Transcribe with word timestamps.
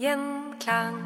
Gjenklang. 0.00 1.00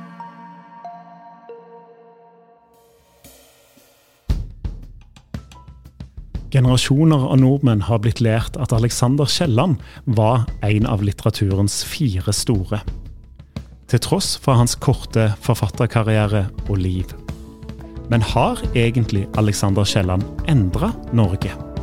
Generasjoner 6.55 7.25
av 7.33 7.41
nordmenn 7.43 7.83
har 7.89 7.99
blitt 7.99 8.21
lært 8.23 8.55
at 8.63 8.71
Alexander 8.77 9.27
Kielland 9.27 9.81
var 10.05 10.45
en 10.63 10.87
av 10.87 11.03
litteraturens 11.03 11.81
fire 11.83 12.31
store. 12.31 12.79
Til 13.91 14.05
tross 14.07 14.37
for 14.39 14.55
hans 14.61 14.79
korte 14.79 15.33
forfatterkarriere 15.43 16.47
og 16.69 16.79
liv. 16.79 17.11
Men 18.07 18.23
har 18.23 18.63
egentlig 18.77 19.27
Alexander 19.35 19.83
Kielland 19.83 20.23
endra 20.47 20.95
Norge? 21.11 21.74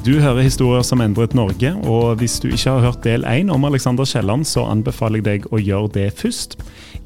Du 0.00 0.14
hører 0.16 0.46
historier 0.46 0.80
som 0.80 1.02
endret 1.04 1.34
Norge, 1.36 1.74
og 1.84 2.22
hvis 2.22 2.38
du 2.40 2.46
ikke 2.48 2.72
har 2.72 2.84
hørt 2.86 3.02
del 3.04 3.24
én 3.28 3.50
om 3.52 3.66
Alexander 3.68 4.08
Kielland, 4.08 4.46
så 4.48 4.62
anbefaler 4.64 5.20
jeg 5.20 5.26
deg 5.26 5.48
å 5.52 5.60
gjøre 5.60 5.90
det 5.92 6.06
først. 6.16 6.56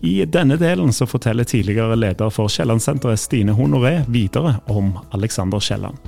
I 0.06 0.12
denne 0.30 0.54
delen 0.60 0.94
så 0.94 1.08
forteller 1.10 1.48
tidligere 1.48 1.96
leder 1.98 2.30
for 2.30 2.46
Kielland-senteret 2.46 3.18
Stine 3.18 3.56
Honoré 3.58 4.04
videre 4.06 4.60
om 4.70 4.92
Alexander 5.10 5.58
Kielland. 5.58 5.98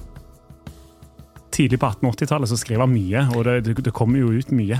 Tidlig 1.50 1.82
på 1.82 1.90
1880-tallet 1.90 2.52
så 2.52 2.60
skrev 2.62 2.84
han 2.84 2.94
mye, 2.94 3.26
og 3.34 3.50
det, 3.50 3.74
det 3.82 3.96
kommer 3.96 4.22
jo 4.22 4.30
ut 4.38 4.54
mye. 4.54 4.78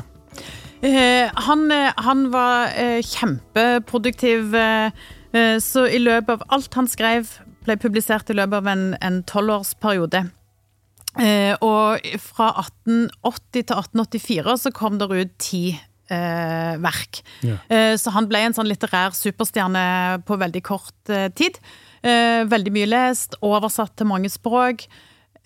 Eh, 0.87 1.27
han, 1.49 1.67
eh, 1.75 1.91
han, 2.07 2.25
var 2.31 2.71
eh, 2.79 3.03
kjempeproduktiv, 3.03 4.55
eh, 4.55 5.05
eh, 5.35 5.59
så 5.59 5.89
i 5.91 5.99
løpet 6.07 6.39
av 6.39 6.49
alt 6.55 6.79
han 6.79 6.87
skrev, 6.87 7.35
ble 7.67 7.81
publisert 7.83 8.31
i 8.31 8.39
løpet 8.39 8.63
av 8.63 8.75
en 8.77 9.23
tolvårsperiode. 9.27 10.29
Eh, 11.17 11.55
og 11.65 12.05
fra 12.21 12.51
1880 12.61 13.63
til 13.63 13.77
1884 13.77 14.57
så 14.67 14.73
kom 14.77 14.99
det 15.01 15.09
ut 15.11 15.35
ti 15.41 15.65
eh, 15.73 16.77
verk. 16.83 17.23
Ja. 17.47 17.59
Eh, 17.73 17.95
så 18.01 18.13
han 18.15 18.29
ble 18.31 18.45
en 18.47 18.57
sånn 18.57 18.69
litterær 18.71 19.17
superstjerne 19.17 20.23
på 20.29 20.39
veldig 20.41 20.63
kort 20.67 21.13
eh, 21.13 21.29
tid. 21.37 21.59
Eh, 22.07 22.45
veldig 22.49 22.73
mye 22.75 22.89
lest, 22.91 23.39
oversatt 23.45 23.97
til 23.99 24.11
mange 24.11 24.31
språk. 24.33 24.87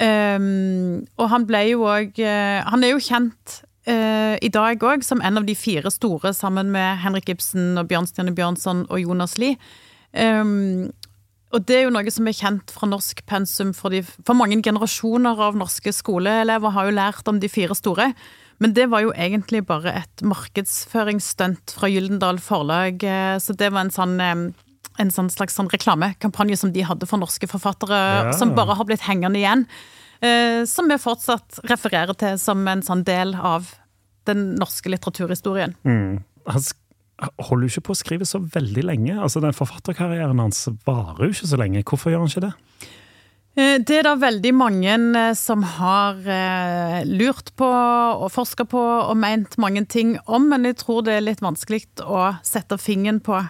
Eh, 0.00 0.38
og 0.41 1.26
han 1.32 1.44
ble 1.48 1.64
jo 1.69 1.84
òg 1.84 2.16
Han 2.25 2.84
er 2.87 2.94
jo 2.94 3.02
kjent 3.04 3.60
i 3.91 4.48
dag 4.52 4.84
òg 4.87 5.02
som 5.02 5.22
en 5.25 5.41
av 5.41 5.47
de 5.48 5.54
fire 5.58 5.91
store, 5.91 6.31
sammen 6.37 6.69
med 6.70 7.00
Henrik 7.02 7.32
Ibsen 7.32 7.81
og 7.81 7.88
Bjørnstjerne 7.91 8.34
Bjørnson 8.37 8.84
og 8.87 9.00
Jonas 9.02 9.34
Lie. 9.41 9.56
Um, 10.12 10.92
og 11.53 11.65
det 11.66 11.77
er 11.77 11.83
jo 11.88 11.91
noe 11.94 12.11
som 12.15 12.27
er 12.31 12.37
kjent 12.38 12.71
fra 12.71 12.87
norsk 12.87 13.25
pensum, 13.27 13.72
for, 13.75 13.91
de, 13.91 14.03
for 14.03 14.34
mange 14.38 14.61
generasjoner 14.62 15.41
av 15.49 15.56
norske 15.59 15.93
skoleelever 15.93 16.71
har 16.77 16.87
jo 16.91 16.94
lært 16.97 17.27
om 17.28 17.41
de 17.43 17.49
fire 17.50 17.75
store. 17.75 18.12
Men 18.61 18.75
det 18.77 18.88
var 18.93 19.00
jo 19.03 19.11
egentlig 19.16 19.62
bare 19.66 19.94
et 20.03 20.22
markedsføringsstunt 20.22 21.75
fra 21.77 21.88
Gyldendal 21.91 22.38
Forlag, 22.43 23.03
eh, 23.05 23.37
så 23.41 23.55
det 23.56 23.71
var 23.72 23.87
en 23.87 23.94
sånn 23.94 24.16
eh, 24.21 24.43
en 25.00 25.11
sånn 25.15 25.31
slags 25.33 25.55
sånn 25.56 25.71
reklamekampanje 25.72 26.59
som 26.61 26.72
de 26.75 26.83
hadde 26.84 27.06
for 27.09 27.16
norske 27.22 27.47
forfattere, 27.49 28.00
Ja. 28.27 28.32
som 28.37 28.55
bare 28.55 28.75
har 28.77 28.84
blitt 28.84 29.00
hengende 29.06 29.38
igjen. 29.41 29.67
Eh, 30.21 30.65
som 30.69 30.88
vi 30.91 30.99
fortsatt 31.00 31.61
refererer 31.71 32.12
til 32.19 32.37
som 32.38 32.67
en 32.69 32.82
sånn 32.82 33.05
del 33.05 33.34
av 33.34 33.71
den 34.28 34.56
norske 34.61 34.91
litteraturhistorien. 34.93 35.75
Han 35.84 36.61
sk- 36.61 36.77
holder 37.20 37.66
jo 37.66 37.72
ikke 37.75 37.86
på 37.91 37.94
å 37.94 38.00
skrive 38.00 38.28
så 38.28 38.41
veldig 38.41 38.84
lenge. 38.86 39.16
Altså, 39.20 39.42
den 39.44 39.56
Forfatterkarrieren 39.56 40.41
hans 40.41 40.66
varer 40.86 41.26
jo 41.26 41.34
ikke 41.34 41.50
så 41.50 41.60
lenge. 41.60 41.84
Hvorfor 41.86 42.12
gjør 42.12 42.25
han 42.25 42.32
ikke 42.32 42.47
det? 42.48 42.54
Eh, 43.58 43.78
Det 43.82 43.98
er 43.98 44.06
det 44.06 44.16
veldig 44.22 44.53
mange 44.54 44.94
eh, 45.19 45.34
som 45.34 45.62
har 45.62 46.19
eh, 46.22 47.00
lurt 47.04 47.53
på 47.58 47.66
og 47.66 48.31
forska 48.32 48.66
på 48.70 48.81
og 48.81 49.16
meint 49.19 49.58
mange 49.58 49.84
ting 49.86 50.19
om, 50.26 50.48
men 50.53 50.64
jeg 50.69 50.78
tror 50.84 51.03
det 51.03 51.16
er 51.16 51.26
litt 51.26 51.42
vanskelig 51.42 51.84
å 52.06 52.36
sette 52.47 52.78
fingeren 52.78 53.20
på 53.20 53.41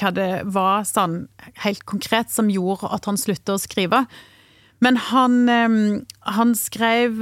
hva 0.00 0.10
det 0.16 0.30
var 0.48 0.86
sånn 0.88 1.26
helt 1.60 1.84
konkret 1.84 2.30
som 2.32 2.48
gjorde 2.48 2.88
at 2.88 3.04
han 3.04 3.20
sluttet 3.20 3.52
å 3.52 3.60
skrive. 3.60 4.06
Men 4.80 4.96
han, 5.10 5.34
han 6.24 6.54
skrev 6.56 7.18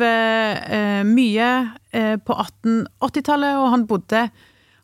mye 1.08 1.48
på 1.90 2.36
1880-tallet, 2.44 3.56
og 3.58 3.72
han 3.72 3.86
bodde, 3.90 4.20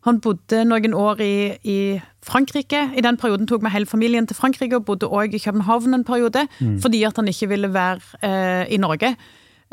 han 0.05 0.19
bodde 0.21 0.61
noen 0.69 0.93
år 0.93 1.21
i, 1.25 1.35
i 1.65 1.77
Frankrike. 2.25 2.91
I 2.93 3.03
den 3.05 3.17
perioden 3.17 3.47
tok 3.49 3.63
vi 3.65 3.71
hele 3.73 3.89
familien 3.89 4.27
til 4.29 4.37
Frankrike, 4.37 4.77
og 4.77 4.85
bodde 4.85 5.09
òg 5.09 5.33
i 5.33 5.41
København 5.41 5.97
en 5.97 6.05
periode, 6.05 6.45
fordi 6.81 7.03
at 7.07 7.17
han 7.17 7.31
ikke 7.31 7.49
ville 7.49 7.71
være 7.73 8.21
eh, 8.21 8.73
i 8.73 8.77
Norge. 8.77 9.15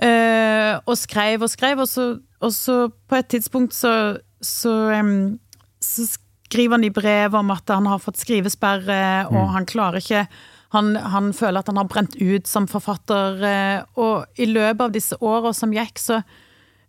Eh, 0.02 0.72
og 0.86 0.96
skrev 0.96 1.44
og 1.44 1.50
skrev, 1.52 1.84
og 1.84 1.88
så, 1.88 2.06
og 2.40 2.52
så 2.56 2.88
på 2.88 3.20
et 3.20 3.28
tidspunkt 3.28 3.76
så, 3.76 4.16
så, 4.40 4.72
um, 5.00 5.38
så 5.80 6.08
skriver 6.08 6.78
han 6.78 6.88
i 6.88 6.90
brev 6.90 7.36
om 7.36 7.52
at 7.52 7.68
han 7.68 7.86
har 7.86 8.00
fått 8.00 8.22
skrivesperre, 8.24 9.28
og 9.28 9.52
han 9.52 9.68
klarer 9.68 10.00
ikke 10.00 10.26
han, 10.72 10.94
han 10.96 11.32
føler 11.36 11.60
at 11.60 11.68
han 11.68 11.76
har 11.76 11.88
brent 11.92 12.16
ut 12.16 12.48
som 12.48 12.64
forfatter, 12.70 13.42
eh, 13.44 13.82
og 14.00 14.40
i 14.40 14.48
løpet 14.48 14.86
av 14.86 14.94
disse 14.94 15.18
åra 15.20 15.52
som 15.56 15.74
gikk, 15.76 16.00
så, 16.00 16.22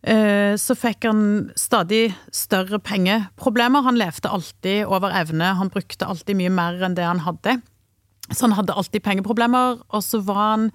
så 0.04 0.76
fikk 0.76 1.06
han 1.08 1.20
stadig 1.56 2.10
større 2.36 2.76
pengeproblemer. 2.84 3.86
Han 3.86 3.96
levde 3.96 4.28
alltid 4.28 4.84
over 4.92 5.14
evne, 5.16 5.54
han 5.56 5.72
brukte 5.72 6.10
alltid 6.12 6.36
mye 6.42 6.52
mer 6.52 6.84
enn 6.84 6.98
det 6.98 7.06
han 7.08 7.22
hadde. 7.24 7.62
Så 8.32 8.48
han 8.48 8.56
hadde 8.56 8.76
alltid 8.76 9.04
pengeproblemer, 9.04 9.82
og 9.90 10.04
så 10.04 10.22
var 10.24 10.42
han 10.44 10.68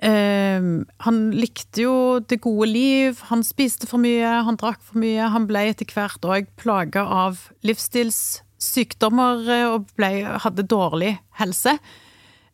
eh, 0.00 0.60
Han 1.04 1.18
likte 1.36 1.84
jo 1.84 1.96
det 2.20 2.40
gode 2.40 2.70
liv, 2.70 3.20
han 3.28 3.44
spiste 3.44 3.88
for 3.90 4.00
mye, 4.00 4.40
han 4.46 4.58
drakk 4.60 4.80
for 4.80 5.00
mye. 5.02 5.28
Han 5.34 5.48
ble 5.50 5.66
etter 5.70 5.88
hvert 5.92 6.24
òg 6.24 6.48
plaga 6.60 7.04
av 7.04 7.44
livsstilssykdommer 7.66 9.44
eh, 9.48 9.66
og 9.74 9.90
ble, 10.00 10.12
hadde 10.44 10.68
dårlig 10.68 11.18
helse. 11.40 11.76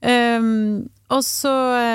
Um, 0.03 0.87
og 1.13 1.23
så 1.23 1.53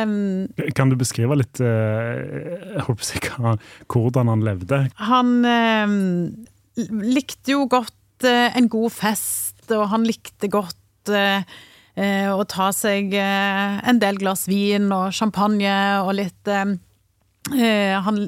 um, 0.07 0.47
Kan 0.75 0.91
du 0.91 0.95
beskrive 0.99 1.35
litt 1.39 1.59
uh, 1.63 2.79
håper 2.87 3.03
å 3.03 3.55
hvordan 3.91 4.31
han 4.31 4.45
levde? 4.45 4.85
Han 5.03 5.33
um, 5.43 5.97
likte 7.03 7.57
jo 7.57 7.65
godt 7.71 8.27
uh, 8.27 8.47
en 8.55 8.69
god 8.71 8.95
fest, 8.95 9.65
og 9.75 9.89
han 9.91 10.07
likte 10.07 10.51
godt 10.51 11.11
uh, 11.11 11.43
å 11.91 12.43
ta 12.47 12.69
seg 12.71 13.11
en 13.19 13.97
del 13.99 14.15
glass 14.15 14.45
vin 14.47 14.87
og 14.95 15.09
champagne 15.11 15.73
og 15.99 16.13
litt 16.15 16.47
Han 17.51 18.19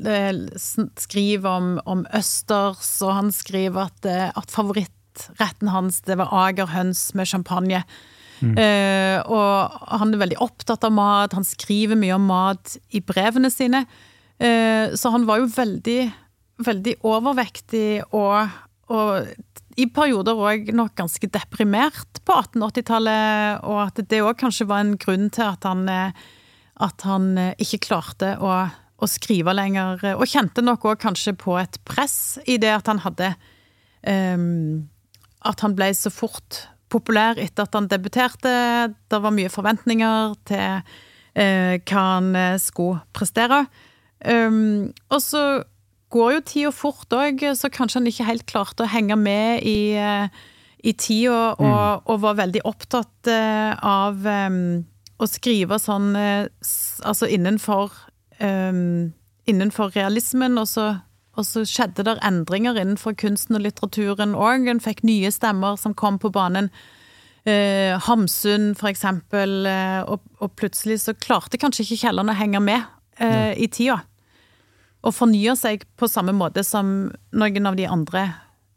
skriver 1.00 1.48
om, 1.48 1.70
om 1.88 2.02
østers, 2.12 2.90
og 3.08 3.14
han 3.16 3.32
skriver 3.32 3.86
at, 3.88 4.10
at 4.36 4.52
favorittretten 4.52 5.72
hans 5.72 6.02
det 6.04 6.20
var 6.20 6.36
agerhøns 6.44 7.14
med 7.16 7.32
champagne. 7.32 7.86
Mm. 8.44 8.58
Uh, 8.60 9.20
og 9.32 9.78
han 10.02 10.12
er 10.12 10.24
veldig 10.26 10.42
opptatt 10.44 10.84
av 10.84 10.92
mat, 10.96 11.36
han 11.38 11.48
skriver 11.48 12.00
mye 12.00 12.18
om 12.18 12.26
mat 12.28 12.76
i 12.92 13.00
brevene 13.04 13.52
sine. 13.54 13.86
Eh, 14.44 14.94
så 14.96 15.10
han 15.14 15.28
var 15.30 15.40
jo 15.40 15.50
veldig, 15.54 16.00
veldig 16.66 16.96
overvektig 17.08 18.04
og, 18.12 18.54
og 18.92 19.80
i 19.80 19.88
perioder 19.94 20.38
òg 20.38 20.72
nok 20.76 20.96
ganske 20.98 21.30
deprimert 21.34 22.22
på 22.26 22.36
1880-tallet, 22.42 23.64
og 23.66 23.80
at 23.88 24.02
det 24.10 24.22
òg 24.26 24.38
kanskje 24.42 24.68
var 24.70 24.84
en 24.84 24.98
grunn 25.02 25.30
til 25.34 25.48
at 25.48 25.68
han, 25.70 25.86
eh, 25.90 26.26
at 26.84 27.06
han 27.08 27.32
ikke 27.62 27.84
klarte 27.88 28.36
å, 28.42 28.58
å 28.68 29.10
skrive 29.10 29.56
lenger, 29.56 30.04
og 30.18 30.28
kjente 30.30 30.66
nok 30.66 30.90
òg 30.92 31.02
kanskje 31.06 31.36
på 31.40 31.58
et 31.62 31.80
press 31.88 32.38
i 32.46 32.60
det 32.62 32.74
at 32.74 32.90
han 32.92 33.04
hadde 33.06 33.36
um, 34.04 34.90
At 35.44 35.60
han 35.60 35.76
ble 35.76 35.90
så 35.96 36.12
fort 36.14 36.64
populær 36.94 37.42
etter 37.42 37.66
at 37.66 37.76
han 37.78 37.90
debuterte. 37.92 38.54
Det 39.10 39.20
var 39.24 39.36
mye 39.36 39.52
forventninger 39.52 40.38
til 40.50 40.66
eh, 41.34 41.76
hva 41.82 42.06
han 42.16 42.32
eh, 42.38 42.56
skulle 42.62 43.02
prestere. 43.16 43.66
Um, 44.24 44.94
og 45.12 45.20
så 45.20 45.44
går 46.14 46.36
jo 46.38 46.44
tida 46.48 46.72
fort 46.72 47.12
òg, 47.16 47.42
så 47.58 47.68
kanskje 47.74 48.00
han 48.00 48.08
ikke 48.08 48.28
helt 48.30 48.46
klarte 48.48 48.86
å 48.86 48.92
henge 48.92 49.18
med 49.20 49.66
i, 49.68 49.98
uh, 50.00 50.30
i 50.80 50.94
tida, 50.96 51.58
og, 51.58 51.66
mm. 51.66 52.06
og, 52.06 52.22
var 52.24 52.38
veldig 52.40 52.62
opptatt 52.70 53.32
uh, 53.34 53.74
av 53.76 54.24
um, 54.24 54.84
å 55.20 55.28
skrive 55.30 55.78
sånn 55.80 56.14
Altså 56.16 57.28
innenfor 57.32 57.92
um, 58.40 59.12
Innenfor 59.50 59.92
realismen, 59.96 60.56
og 60.62 60.70
så 60.72 60.88
og 61.34 61.46
så 61.48 61.64
skjedde 61.66 62.06
det 62.06 62.20
endringer 62.26 62.78
innenfor 62.78 63.16
kunsten 63.18 63.58
og 63.58 63.64
litteraturen 63.66 64.36
òg. 64.38 64.68
En 64.70 64.82
fikk 64.84 65.02
nye 65.08 65.32
stemmer 65.34 65.80
som 65.82 65.96
kom 65.98 66.20
på 66.22 66.30
banen. 66.34 66.70
Eh, 67.50 67.98
Hamsun, 68.06 68.72
for 68.78 68.92
eksempel. 68.92 69.66
Eh, 69.66 70.02
og, 70.06 70.22
og, 70.40 70.54
plutselig 70.60 71.02
så 71.04 71.16
klarte 71.18 71.60
kanskje 71.62 71.88
ikke 71.88 72.04
Kielland 72.06 72.32
å 72.32 72.38
henge 72.38 72.62
med 72.64 72.86
eh, 73.18 73.56
i 73.58 73.68
tida. 73.68 74.04
Og 75.04 75.16
fornye 75.16 75.56
seg 75.60 75.88
på 76.00 76.08
samme 76.08 76.36
måte 76.38 76.64
som 76.64 77.10
noen 77.34 77.68
av 77.68 77.80
de 77.80 77.90
andre 77.90 78.28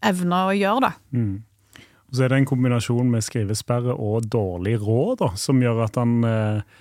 evner 0.06 0.49
å 0.49 0.56
gjøre, 0.56 0.88
da. 0.88 0.94
Mm. 1.14 1.37
Så 2.14 2.25
er 2.25 2.31
det 2.31 2.38
en 2.41 2.49
kombinasjon 2.49 3.11
med 3.11 3.25
skrivesperre 3.26 3.93
og 3.93 4.29
dårlig 4.32 4.76
råd 4.81 5.20
da, 5.20 5.29
som 5.38 5.61
gjør 5.61 5.82
at 5.85 5.99
han 6.00 6.17
eh, 6.25 6.76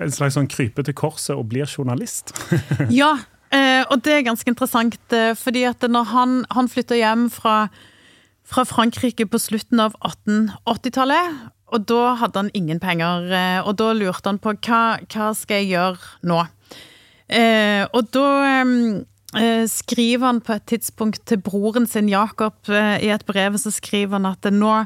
en 0.00 0.14
slags 0.14 0.38
sånn 0.38 0.48
kryper 0.50 0.86
til 0.86 0.96
korset 0.96 1.34
og 1.36 1.50
blir 1.50 1.68
journalist. 1.68 2.32
ja, 3.00 3.12
og 3.90 4.02
det 4.06 4.12
er 4.14 4.26
ganske 4.26 4.50
interessant, 4.50 4.98
eh, 5.14 5.32
fordi 5.38 5.64
at 5.68 5.82
når 5.82 6.10
han, 6.12 6.36
han 6.54 6.70
flytter 6.70 7.00
hjem 7.00 7.26
fra, 7.32 7.68
fra, 8.46 8.64
Frankrike 8.68 9.26
på 9.26 9.40
slutten 9.42 9.82
av 9.82 9.96
1880-tallet, 9.98 11.40
og 11.70 11.84
da 11.90 12.14
hadde 12.18 12.44
han 12.44 12.54
ingen 12.54 12.80
penger, 12.82 13.26
eh, 13.34 13.58
og 13.66 13.76
da 13.82 13.92
lurte 13.94 14.30
han 14.30 14.40
på 14.42 14.54
hva, 14.66 14.82
hva 15.10 15.30
skal 15.38 15.62
jeg 15.62 15.72
gjøre 15.74 16.30
nå? 16.30 16.40
Eh, 17.30 17.84
og 17.94 18.10
da 18.14 18.26
eh, 19.38 19.66
skriver 19.70 20.26
han 20.26 20.40
på 20.42 20.56
et 20.56 20.66
tidspunkt 20.70 21.22
til 21.30 21.42
broren 21.42 21.86
sin 21.90 22.10
Jakob, 22.10 22.58
eh, 22.70 22.96
i 23.06 23.12
et 23.14 23.26
brev 23.26 23.58
så 23.58 23.74
skriver 23.74 24.18
han 24.18 24.30
at 24.32 24.50
nå 24.54 24.82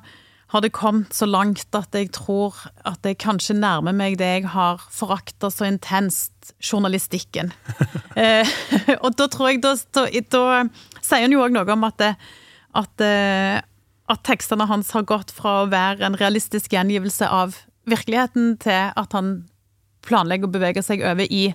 har 0.54 0.62
det 0.62 0.70
kommet 0.70 1.14
så 1.14 1.26
langt 1.26 1.74
at 1.74 1.96
jeg 1.98 2.12
tror 2.14 2.54
at 2.86 3.02
jeg 3.02 3.18
kanskje 3.18 3.56
nærmer 3.58 3.94
meg 3.96 4.20
det 4.20 4.28
jeg 4.36 4.50
har 4.52 4.82
forakta 4.94 5.50
så 5.50 5.66
intenst, 5.66 6.30
journalistikken. 6.62 7.50
eh, 8.20 8.46
og 9.00 9.16
da 9.18 9.26
tror 9.32 9.50
jeg 9.50 9.62
Da, 9.64 9.74
da, 9.96 10.06
da 10.30 10.44
sier 11.00 11.24
han 11.26 11.34
jo 11.34 11.42
òg 11.42 11.56
noe 11.56 11.66
om 11.74 11.86
at, 11.88 11.98
det, 11.98 12.12
at, 12.78 13.02
eh, 13.02 13.58
at, 14.06 14.22
tekstene 14.28 14.68
hans 14.70 14.92
har 14.94 15.08
gått 15.08 15.34
fra 15.34 15.64
å 15.64 15.70
være 15.72 16.06
en 16.06 16.18
realistisk 16.20 16.76
gjengivelse 16.76 17.26
av 17.26 17.58
virkeligheten, 17.90 18.54
til 18.62 18.94
at 18.94 19.16
han 19.16 19.48
planlegger 20.06 20.46
å 20.46 20.54
bevege 20.54 20.84
seg 20.86 21.02
over 21.02 21.26
i 21.26 21.48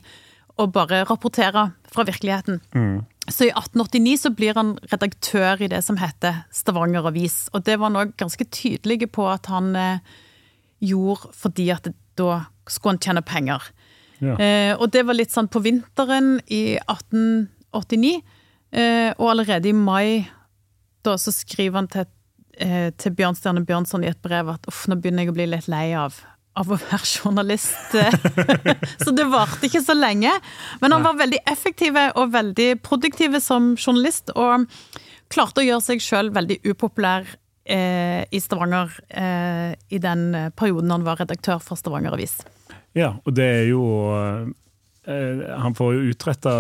å 0.60 0.68
bare 0.68 1.06
rapportere 1.08 1.70
fra 1.88 2.04
virkeligheten. 2.04 2.60
Mm. 2.76 3.00
Så 3.30 3.48
i 3.48 3.52
1889 3.54 4.18
så 4.24 4.32
blir 4.36 4.58
han 4.58 4.76
redaktør 4.92 5.62
i 5.62 5.70
det 5.72 5.82
som 5.86 6.00
heter 6.02 6.44
Stavanger 6.56 7.08
Avis. 7.10 7.48
Og 7.54 7.64
det 7.68 7.78
var 7.80 7.92
han 7.92 8.02
òg 8.02 8.16
ganske 8.20 8.46
tydelig 8.50 9.12
på 9.16 9.28
at 9.30 9.50
han 9.52 9.76
eh, 9.78 10.02
gjorde 10.80 11.34
fordi 11.38 11.70
at 11.74 11.88
det, 11.88 11.96
da 12.20 12.44
skulle 12.70 12.98
han 12.98 13.04
tjene 13.04 13.24
penger. 13.26 13.70
Ja. 14.20 14.36
Eh, 14.36 14.74
og 14.76 14.92
det 14.94 15.06
var 15.08 15.18
litt 15.18 15.34
sånn 15.34 15.50
på 15.52 15.62
vinteren 15.64 16.38
i 16.52 16.78
1889, 16.82 18.20
eh, 18.76 19.12
og 19.16 19.32
allerede 19.32 19.72
i 19.72 19.76
mai 19.76 20.28
da 21.08 21.16
så 21.22 21.32
skriver 21.32 21.80
han 21.80 21.88
til, 21.92 22.10
eh, 22.60 22.90
til 23.00 23.16
Bjørnstjerne 23.16 23.64
Bjørnson 23.66 24.04
i 24.04 24.12
et 24.12 24.22
brev 24.22 24.52
at 24.52 24.68
uff, 24.68 24.86
nå 24.92 25.00
begynner 25.00 25.24
jeg 25.24 25.32
å 25.32 25.38
bli 25.38 25.48
litt 25.54 25.70
lei 25.72 25.88
av 25.96 26.20
av 26.60 26.72
å 26.72 26.80
være 26.80 27.06
journalist. 27.08 27.96
så 29.04 29.14
det 29.16 29.28
varte 29.32 29.70
ikke 29.70 29.84
så 29.84 29.96
lenge. 29.98 30.34
Men 30.82 30.96
han 30.96 31.06
var 31.06 31.20
veldig 31.20 31.42
effektiv 31.50 31.98
og 32.10 32.34
veldig 32.36 32.72
produktiv 32.86 33.38
som 33.44 33.74
journalist, 33.80 34.34
og 34.36 34.68
klarte 35.30 35.64
å 35.64 35.68
gjøre 35.68 35.86
seg 35.86 36.04
sjøl 36.04 36.32
veldig 36.36 36.60
upopulær 36.72 37.28
eh, 37.70 38.24
i 38.34 38.42
Stavanger 38.42 38.96
eh, 39.10 39.76
i 39.94 40.02
den 40.02 40.32
perioden 40.58 40.92
han 40.94 41.06
var 41.06 41.22
redaktør 41.22 41.62
for 41.64 41.80
Stavanger 41.80 42.18
Avis. 42.18 42.40
Ja, 42.98 43.14
og 43.24 43.36
det 43.38 43.46
er 43.46 43.68
jo 43.70 43.84
eh, 44.10 44.50
Han 45.62 45.78
får 45.78 45.94
jo 45.94 46.10
utretta 46.12 46.52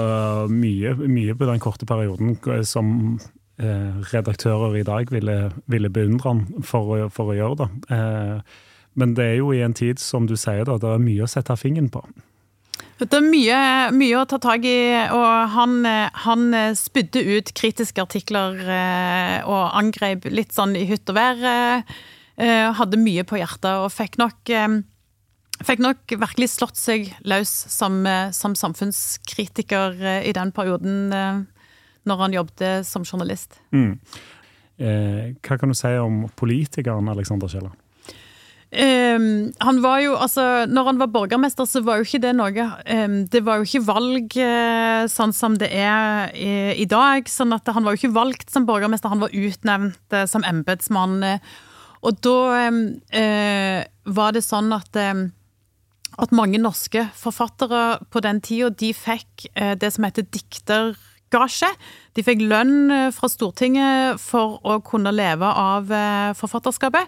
mye, 0.51 0.93
mye, 1.01 1.35
på 1.37 1.49
den 1.49 1.61
korte 1.63 1.89
perioden 1.89 2.37
som 2.65 3.19
eh, 3.57 3.99
redaktører 4.13 4.77
i 4.79 4.85
dag 4.87 5.11
ville, 5.13 5.37
ville 5.65 5.93
beundre 5.93 6.29
han 6.33 6.45
for, 6.61 7.09
for, 7.13 7.33
å 7.33 7.37
gjøre. 7.37 7.69
det. 7.89 8.01
Eh, 8.89 8.99
men 8.99 9.13
det 9.15 9.25
er 9.25 9.37
jo 9.39 9.53
i 9.53 9.61
en 9.61 9.73
tid, 9.73 9.99
som 9.99 10.27
du 10.27 10.35
sier, 10.37 10.65
da, 10.65 10.77
det 10.77 10.89
er 10.89 10.99
mye 11.03 11.23
å 11.23 11.29
sette 11.29 11.55
fingeren 11.59 11.89
på. 11.93 12.03
Det 12.99 13.15
er 13.15 13.23
mye, 13.23 13.59
mye, 13.95 14.15
å 14.19 14.27
ta 14.27 14.41
tak 14.43 14.65
i, 14.67 14.79
og 15.15 15.53
han, 15.53 15.85
han 16.25 16.55
spydde 16.75 17.21
ut 17.37 17.51
kritiske 17.55 18.03
artikler 18.03 18.59
eh, 18.59 19.37
og 19.47 19.71
angrep 19.79 20.27
litt 20.27 20.51
sånn 20.55 20.75
i 20.75 20.83
hytt 20.87 21.07
og 21.07 21.15
vær. 21.15 21.39
Eh, 21.39 22.65
hadde 22.75 22.99
mye 22.99 23.23
på 23.27 23.39
hjertet 23.39 23.85
og 23.85 23.87
fikk 23.95 24.19
nok, 24.19 24.51
eh, 24.51 24.81
fikk 25.63 25.83
nok 25.85 26.11
virkelig 26.11 26.51
slått 26.57 26.79
seg 26.79 27.07
løs 27.23 27.53
som, 27.71 28.01
som 28.35 28.55
samfunnskritiker 28.59 29.95
i 30.19 30.35
den 30.35 30.51
perioden 30.55 31.07
når 32.07 32.23
han 32.25 32.35
jobbet 32.35 32.87
som 32.87 33.07
journalist. 33.07 33.61
Mm. 33.75 33.99
hva 34.79 35.57
kan 35.59 35.71
du 35.71 35.75
si 35.75 35.91
om 35.99 36.25
politikeren 36.39 37.11
Alexander 37.11 37.51
Kielland? 37.51 37.75
Um, 38.69 39.49
han 39.57 39.79
var 39.81 39.97
jo, 40.03 40.11
altså, 40.13 40.43
når 40.69 40.85
han 40.91 40.99
var 41.01 41.09
borgermester, 41.09 41.65
så 41.65 41.81
var 41.81 41.97
jo 41.97 42.05
ikke 42.05 42.19
det 42.21 42.35
noe 42.37 42.65
um, 42.85 43.15
Det 43.25 43.39
var 43.41 43.57
jo 43.57 43.65
ikke 43.65 43.87
valg 43.87 44.35
uh, 44.37 45.07
sånn 45.09 45.33
som 45.33 45.55
det 45.57 45.71
er 45.73 46.29
i, 46.37 46.51
i, 46.77 46.85
dag. 46.85 47.25
sånn 47.25 47.55
at 47.55 47.65
Han 47.73 47.87
var 47.87 47.95
jo 47.95 48.03
ikke 48.03 48.13
valgt 48.13 48.53
som 48.53 48.67
borgermester, 48.69 49.09
han 49.09 49.23
var 49.23 49.33
utnevnt 49.33 50.13
uh, 50.13 50.27
som 50.29 50.45
embetsmann. 50.45 51.17
og 52.05 52.21
da 52.21 52.35
um, 52.69 52.77
uh, 53.09 53.81
var 54.05 54.37
det 54.37 54.45
sånn 54.45 54.69
at 54.77 55.01
at 56.19 56.33
mange 56.35 56.59
norske 56.59 57.05
forfattere 57.15 58.03
på 58.11 58.19
den 58.19 58.41
tida, 58.43 58.69
de 58.69 58.89
fikk 58.93 59.45
det 59.79 59.91
som 59.93 60.03
heter 60.03 60.25
diktergasje. 60.27 61.69
De 62.17 62.25
fikk 62.25 62.41
lønn 62.43 62.91
fra 63.15 63.29
Stortinget 63.31 64.19
for 64.19 64.57
å 64.67 64.81
kunne 64.83 65.13
leve 65.15 65.47
av 65.47 65.87
forfatterskapet. 66.35 67.07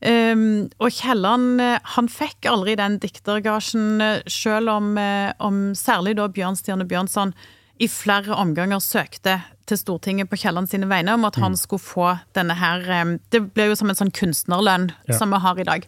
Um, 0.00 0.70
og 0.80 0.94
Kielland 0.96 1.60
eh, 1.60 1.76
han 1.92 2.06
fikk 2.08 2.46
aldri 2.48 2.72
den 2.80 2.96
diktergasjen, 3.02 4.00
eh, 4.00 4.22
selv 4.32 4.72
om, 4.72 4.94
eh, 4.96 5.28
om 5.44 5.74
særlig 5.76 6.14
da 6.16 6.24
Bjørnstjerne 6.32 6.86
Bjørnson 6.88 7.34
i 7.80 7.88
flere 7.88 8.32
omganger 8.32 8.80
søkte 8.80 9.42
til 9.68 9.76
Stortinget 9.76 10.30
på 10.30 10.38
Kielland 10.40 10.70
sine 10.72 10.88
vegne 10.88 11.18
om 11.18 11.26
at 11.28 11.36
han 11.36 11.52
mm. 11.52 11.60
skulle 11.60 11.84
få 11.84 12.14
denne 12.36 12.56
her 12.56 13.18
Det 13.30 13.42
ble 13.52 13.68
jo 13.68 13.76
som 13.76 13.92
en 13.92 13.98
sånn 13.98 14.12
kunstnerlønn 14.12 14.88
ja. 15.08 15.18
som 15.18 15.32
vi 15.32 15.40
har 15.44 15.60
i 15.60 15.68
dag. 15.68 15.84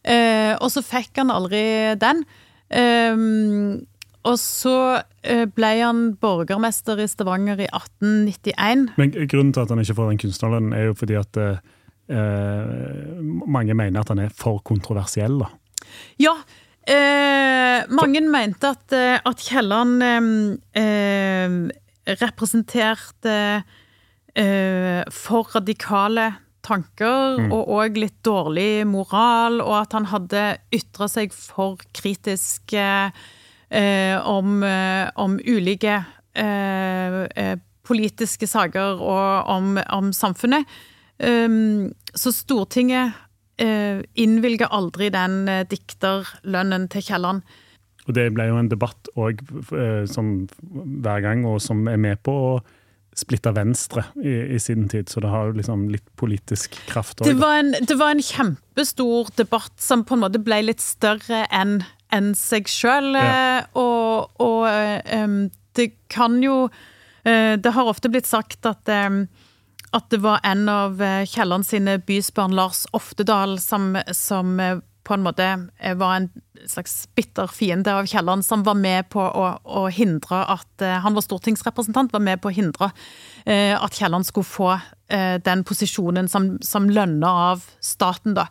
Uh, 0.00 0.54
og 0.62 0.70
så 0.72 0.82
fikk 0.86 1.18
han 1.18 1.34
aldri 1.34 1.62
den. 2.00 2.22
Um, 2.70 3.82
og 4.22 4.38
så 4.38 5.02
ble 5.56 5.68
han 5.80 6.00
borgermester 6.20 6.98
i 7.00 7.06
Stavanger 7.08 7.60
i 7.64 7.68
1891. 7.68 8.88
Men 9.00 9.14
grunnen 9.16 9.52
til 9.56 9.64
at 9.64 9.74
han 9.74 9.82
ikke 9.82 9.96
får 9.98 10.10
den 10.12 10.22
kunstnerlønnen, 10.22 10.74
er 10.76 10.90
jo 10.90 10.96
fordi 10.98 11.18
at 11.18 11.38
mange 12.10 13.74
mener 13.78 14.00
at 14.02 14.10
han 14.10 14.22
er 14.24 14.32
for 14.34 14.62
kontroversiell, 14.66 15.38
da. 15.42 15.50
Ja. 16.22 16.34
Eh, 16.90 17.86
mange 17.92 18.22
for... 18.22 18.30
mente 18.32 18.70
at, 18.74 18.92
eh, 18.96 19.18
at 19.22 19.42
Kielland 19.44 20.02
eh, 20.74 21.48
representerte 22.20 23.36
for 25.10 25.50
radikale 25.52 26.28
tanker, 26.64 27.40
mm. 27.40 27.50
og 27.54 27.72
òg 27.80 27.98
litt 28.00 28.18
dårlig 28.26 28.86
moral, 28.88 29.60
og 29.64 29.74
at 29.80 29.96
han 29.96 30.08
hadde 30.12 30.44
ytra 30.74 31.08
seg 31.10 31.34
for 31.34 31.80
kritisk 31.96 32.74
eh, 32.76 33.10
om, 34.28 34.60
eh, 34.66 35.08
om, 35.20 35.38
ulike 35.40 35.98
eh, 36.34 37.20
eh, 37.24 37.56
politiske 37.86 38.46
saker 38.50 39.02
og 39.02 39.50
om, 39.50 39.74
om 39.90 40.12
samfunnet. 40.14 40.68
Um, 41.20 41.90
så 42.14 42.32
Stortinget 42.34 43.26
innvilga 43.60 44.70
aldri 44.72 45.10
den 45.12 45.42
uh, 45.44 45.66
dikterlønnen 45.68 46.86
til 46.88 47.02
Kielland. 47.04 47.42
Og 48.06 48.14
Det 48.16 48.30
ble 48.32 48.46
jo 48.48 48.56
en 48.56 48.70
debatt 48.70 49.10
òg 49.20 49.42
sånn 50.08 50.30
hver 51.04 51.20
gang, 51.20 51.42
og 51.44 51.58
som 51.60 51.82
er 51.92 51.98
med 52.00 52.22
på 52.24 52.32
å 52.32 52.54
splitta 53.20 53.52
Venstre 53.54 54.04
i, 54.22 54.54
i, 54.54 54.58
sin 54.62 54.88
tid, 54.88 55.08
så 55.08 55.20
det 55.22 55.30
har 55.32 55.50
jo 55.50 55.58
liksom 55.58 55.88
litt 55.92 56.06
politisk 56.20 56.76
kraft. 56.88 57.22
Det 57.26 57.36
var, 57.40 57.58
en, 57.62 57.72
det 57.74 57.96
var 57.98 58.14
en 58.14 58.22
kjempestor 58.22 59.32
debatt 59.38 59.74
som 59.82 60.04
på 60.06 60.16
en 60.16 60.24
måte 60.24 60.42
ble 60.42 60.62
litt 60.68 60.84
større 60.84 61.44
enn 61.50 61.80
en 62.14 62.32
seg 62.38 62.70
sjøl. 62.70 63.12
Ja. 63.18 63.26
Eh, 63.30 63.68
og, 63.78 64.30
og 64.42 64.64
um, 65.10 65.42
det 65.78 65.92
kan 66.10 66.40
jo 66.42 66.64
uh, 66.66 67.54
Det 67.60 67.74
har 67.76 67.90
ofte 67.90 68.10
blitt 68.10 68.30
sagt 68.30 68.66
at 68.68 68.90
um, 68.90 69.24
at 69.96 70.06
det 70.12 70.20
var 70.22 70.40
en 70.46 70.68
av 70.70 71.00
Kielland 71.26 71.66
sine 71.66 71.96
bysbarn, 71.98 72.54
Lars 72.54 72.84
Oftedal, 72.96 73.58
som, 73.58 73.96
som 74.14 74.54
på 75.04 75.16
en 75.16 75.24
måte 75.24 75.46
var 75.98 76.14
en 76.14 76.28
slags 76.68 77.08
bitter 77.14 77.46
fiende 77.46 77.94
av 77.94 78.06
Kielland, 78.06 78.44
som 78.44 78.62
var 78.62 78.76
med 78.78 79.08
på 79.12 79.22
å, 79.22 79.46
å, 79.64 79.86
hindre 79.92 80.42
at 80.54 80.84
eh, 80.84 80.98
Han 81.04 81.16
var 81.16 81.24
stortingsrepresentant, 81.24 82.12
var 82.12 82.24
med 82.24 82.42
på 82.42 82.50
å 82.50 82.54
hindre 82.54 82.90
eh, 83.44 83.74
at 83.74 83.96
Kielland 83.96 84.28
skulle 84.28 84.48
få 84.48 84.72
eh, 84.74 85.38
den 85.42 85.64
posisjonen 85.64 86.28
som, 86.28 86.52
som 86.62 86.90
lønna 86.90 87.32
av 87.52 87.64
staten, 87.80 88.36
da. 88.38 88.50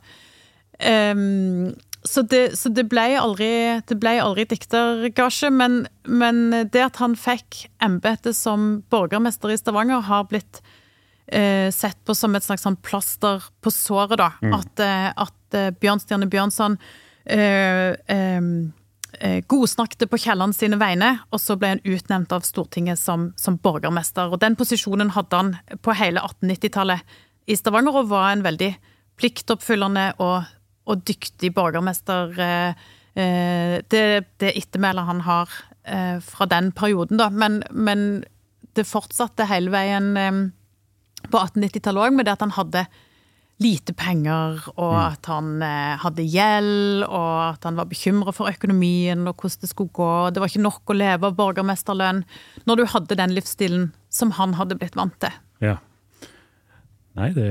Um, 0.79 1.75
så 2.07 2.23
det, 2.23 2.53
så 2.55 2.69
det, 2.71 2.85
ble 2.87 3.03
aldri, 3.19 3.51
det 3.83 3.97
ble 3.99 4.13
aldri 4.23 4.45
diktergasje, 4.47 5.49
men, 5.51 5.81
men, 6.07 6.45
det 6.71 6.85
at 6.85 7.01
han 7.01 7.17
fikk 7.19 7.65
embetet 7.83 8.37
som 8.39 8.77
borgermester 8.89 9.51
i 9.51 9.57
Stavanger, 9.59 10.05
har 10.07 10.29
blitt 10.31 10.61
eh, 11.31 11.71
sett 11.71 11.97
på 12.05 12.15
som 12.15 12.35
et 12.35 12.45
slags 12.45 12.65
sånn 12.65 12.79
plaster 12.81 13.43
på 13.61 13.71
såret, 13.73 14.17
da. 14.19 14.31
Mm. 14.41 14.55
At, 14.57 14.83
eh, 14.83 15.07
at 15.13 15.57
eh, 15.57 15.71
Bjørnstjerne 15.81 16.29
Bjørnson 16.31 16.77
eh, 17.29 17.95
eh, 18.09 19.39
godsnakket 19.49 20.09
på 20.09 20.21
Kielland 20.25 20.55
sine 20.57 20.79
vegne, 20.81 21.15
og 21.33 21.41
så 21.41 21.57
ble 21.59 21.75
han 21.75 21.83
utnevnt 21.87 22.33
av 22.35 22.45
Stortinget 22.47 23.01
som, 23.01 23.31
som, 23.39 23.57
borgermester. 23.61 24.31
Og 24.31 24.41
Den 24.41 24.57
posisjonen 24.59 25.13
hadde 25.15 25.41
han 25.41 25.55
på 25.83 25.97
hele 25.97 26.23
1890-tallet 26.25 27.17
i 27.49 27.57
Stavanger, 27.57 28.01
og 28.01 28.13
var 28.13 28.31
en 28.31 28.45
veldig 28.45 28.73
pliktoppfyllende 29.19 30.13
og, 30.23 30.47
og 30.87 31.03
dyktig 31.07 31.51
borgermester. 31.57 32.37
Eh, 32.39 32.87
det, 33.19 34.03
det 34.39 34.53
ettermælet 34.55 35.09
han 35.09 35.25
har 35.25 35.57
fra 36.21 36.45
den 36.45 36.67
perioden, 36.77 37.17
da. 37.17 37.31
Men, 37.33 37.63
men 37.73 38.21
det 38.77 38.85
fortsatte 38.85 39.47
hele 39.49 39.71
veien 39.73 40.11
på 41.31 41.41
1890-tallet 41.41 42.07
òg, 42.07 42.17
med 42.17 42.27
det 42.27 42.35
at 42.35 42.43
han 42.45 42.55
hadde 42.57 42.85
lite 43.59 43.91
penger, 43.97 44.61
og 44.77 44.93
mm. 44.93 45.01
at 45.03 45.27
han 45.27 45.49
eh, 45.65 45.95
hadde 45.99 46.25
gjeld, 46.31 47.03
og 47.03 47.31
at 47.49 47.67
han 47.67 47.79
var 47.79 47.89
bekymra 47.89 48.31
for 48.35 48.51
økonomien 48.51 49.25
og 49.27 49.35
hvordan 49.35 49.65
det 49.65 49.71
skulle 49.73 49.95
gå. 49.95 50.13
Det 50.31 50.39
var 50.39 50.51
ikke 50.51 50.63
nok 50.63 50.93
å 50.93 50.95
leve 50.95 51.27
av 51.27 51.35
borgermesterlønn 51.35 52.23
når 52.69 52.79
du 52.79 52.85
hadde 52.93 53.19
den 53.19 53.35
livsstilen 53.35 53.89
som 54.13 54.31
han 54.39 54.55
hadde 54.59 54.79
blitt 54.79 54.95
vant 54.99 55.17
til. 55.19 55.35
Ja. 55.63 55.75
Nei, 57.19 57.33
det 57.35 57.49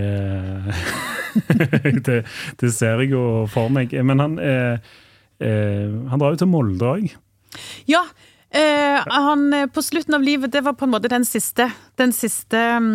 det, 2.06 2.22
det, 2.60 2.70
ser 2.72 3.02
jeg 3.02 3.12
jo 3.12 3.44
for 3.52 3.68
meg. 3.72 3.92
Men 3.92 4.24
han, 4.24 4.38
eh, 4.40 4.96
eh, 5.44 5.92
han 6.08 6.20
drar 6.20 6.32
jo 6.32 6.40
til 6.40 6.50
Molde 6.50 6.88
òg. 6.88 7.12
Ja. 7.90 8.06
Eh, 8.48 9.04
han, 9.12 9.52
eh, 9.52 9.68
på 9.68 9.84
slutten 9.84 10.16
av 10.16 10.24
livet, 10.24 10.52
det 10.52 10.64
var 10.64 10.78
på 10.78 10.88
en 10.88 10.94
måte 10.96 11.12
den 11.12 11.28
siste, 11.28 11.68
den 12.00 12.16
siste 12.16 12.64
um, 12.80 12.92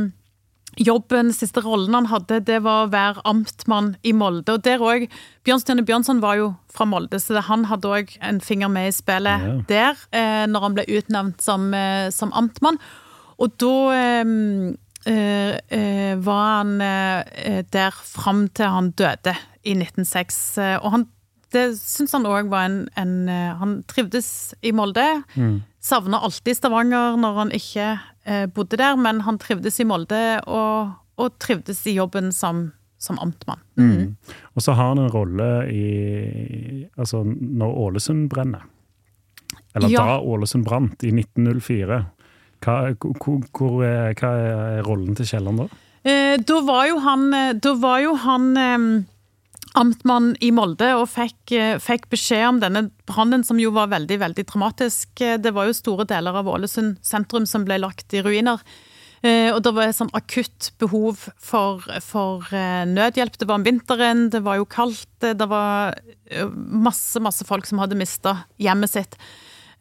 jobben, 0.79 1.31
siste 1.33 1.61
rollen 1.63 1.95
han 1.95 2.09
hadde, 2.09 2.39
det 2.47 2.59
var 2.65 2.85
å 2.85 2.91
være 2.93 3.23
amtmann 3.29 3.93
i 4.03 4.13
Molde. 4.15 4.55
Og 4.55 4.63
der 4.65 4.81
òg 4.83 5.07
Bjørnstjerne 5.45 5.85
Bjørnson 5.85 6.21
var 6.23 6.39
jo 6.39 6.51
fra 6.73 6.87
Molde, 6.89 7.19
så 7.21 7.41
han 7.45 7.67
hadde 7.69 7.89
òg 7.89 8.13
en 8.23 8.41
finger 8.43 8.71
med 8.73 8.89
i 8.89 8.95
spillet 8.95 9.45
ja. 9.45 9.55
der, 9.69 10.05
eh, 10.15 10.45
når 10.49 10.67
han 10.67 10.77
ble 10.77 10.87
utnevnt 10.97 11.43
som, 11.43 11.69
eh, 11.77 12.09
som 12.15 12.33
amtmann. 12.33 12.79
Og 13.41 13.57
da 13.61 13.73
eh, 13.97 14.33
eh, 15.09 15.57
eh 15.77 16.13
var 16.23 16.45
han 16.59 16.77
eh, 16.81 17.63
der 17.73 17.91
fram 17.91 18.47
til 18.49 18.71
han 18.71 18.93
døde 18.97 19.35
i 19.63 19.75
1906. 19.75 20.39
Og 20.81 20.89
han, 20.95 21.05
det 21.53 21.67
syns 21.79 22.15
han 22.15 22.25
òg 22.27 22.49
var 22.51 22.65
en, 22.69 22.87
en, 22.97 23.27
Han 23.59 23.83
trivdes 23.87 24.55
i 24.61 24.71
Molde. 24.71 25.23
Mm. 25.35 25.61
Savna 25.83 26.19
alltid 26.23 26.57
Stavanger 26.57 27.17
når 27.19 27.39
han 27.41 27.51
ikke 27.51 27.87
bodde 28.55 28.77
der, 28.79 28.95
men 28.95 29.21
han 29.25 29.35
trivdes 29.41 29.81
i 29.83 29.85
Molde 29.87 30.39
og, 30.47 30.93
og 31.19 31.33
trivdes 31.43 31.81
i 31.91 31.97
jobben 31.97 32.31
som, 32.31 32.69
som 32.95 33.19
amtmann. 33.19 33.59
Mm. 33.75 33.89
Mm. 33.91 34.35
Og 34.55 34.63
så 34.63 34.75
har 34.77 34.93
han 34.93 35.01
en 35.03 35.11
rolle 35.11 35.49
i 35.73 35.83
Altså, 36.95 37.23
når 37.25 37.77
Ålesund 37.87 38.29
brenner. 38.31 38.63
Eller 39.75 39.91
ja. 39.91 40.05
da 40.05 40.19
Ålesund 40.21 40.65
brant, 40.65 41.03
i 41.03 41.11
1904. 41.11 41.99
Hva, 42.63 42.75
hvor, 42.95 43.41
hvor 43.51 43.81
er, 43.83 44.13
hva 44.19 44.31
er 44.39 44.85
rollen 44.87 45.17
til 45.17 45.27
Kielland 45.27 45.63
da? 45.63 45.67
Eh, 46.03 46.35
da 46.43 46.59
var 46.67 46.87
jo 46.89 46.99
han, 47.03 47.25
eh, 47.33 47.53
da 47.63 47.73
var 47.79 48.01
jo 48.03 48.13
han 48.19 48.49
eh, 48.59 48.87
amtmann 49.79 50.33
i 50.43 50.51
Molde 50.53 50.91
og 50.99 51.07
fikk, 51.11 51.51
eh, 51.55 51.75
fikk 51.81 52.07
beskjed 52.13 52.45
om 52.47 52.61
denne 52.61 52.83
brannen, 53.09 53.43
som 53.45 53.59
jo 53.59 53.71
var 53.73 53.91
veldig 53.91 54.19
veldig 54.21 54.45
dramatisk. 54.49 55.07
Det 55.17 55.53
var 55.53 55.67
jo 55.67 55.77
store 55.77 56.05
deler 56.05 56.35
av 56.35 56.47
Ålesund 56.47 56.97
sentrum 57.01 57.47
som 57.49 57.65
ble 57.65 57.79
lagt 57.81 58.13
i 58.13 58.21
ruiner. 58.21 58.61
Eh, 59.23 59.51
og 59.53 59.63
det 59.63 59.73
var 59.73 59.87
et 59.87 59.95
sånn 59.95 60.13
akutt 60.13 60.71
behov 60.79 61.29
for, 61.39 61.79
for, 62.01 62.43
eh, 62.51 62.83
nødhjelp. 62.85 63.37
Det 63.37 63.47
var 63.47 63.55
om 63.55 63.63
vinteren, 63.63 64.29
det 64.29 64.43
var 64.43 64.57
jo 64.57 64.65
kaldt. 64.65 65.07
Det 65.19 65.47
var 65.47 65.95
masse, 66.53 67.19
masse 67.19 67.45
folk 67.45 67.65
som 67.65 67.79
hadde 67.79 67.95
mista 67.95 68.45
hjemmet 68.59 68.89
sitt. 68.89 69.17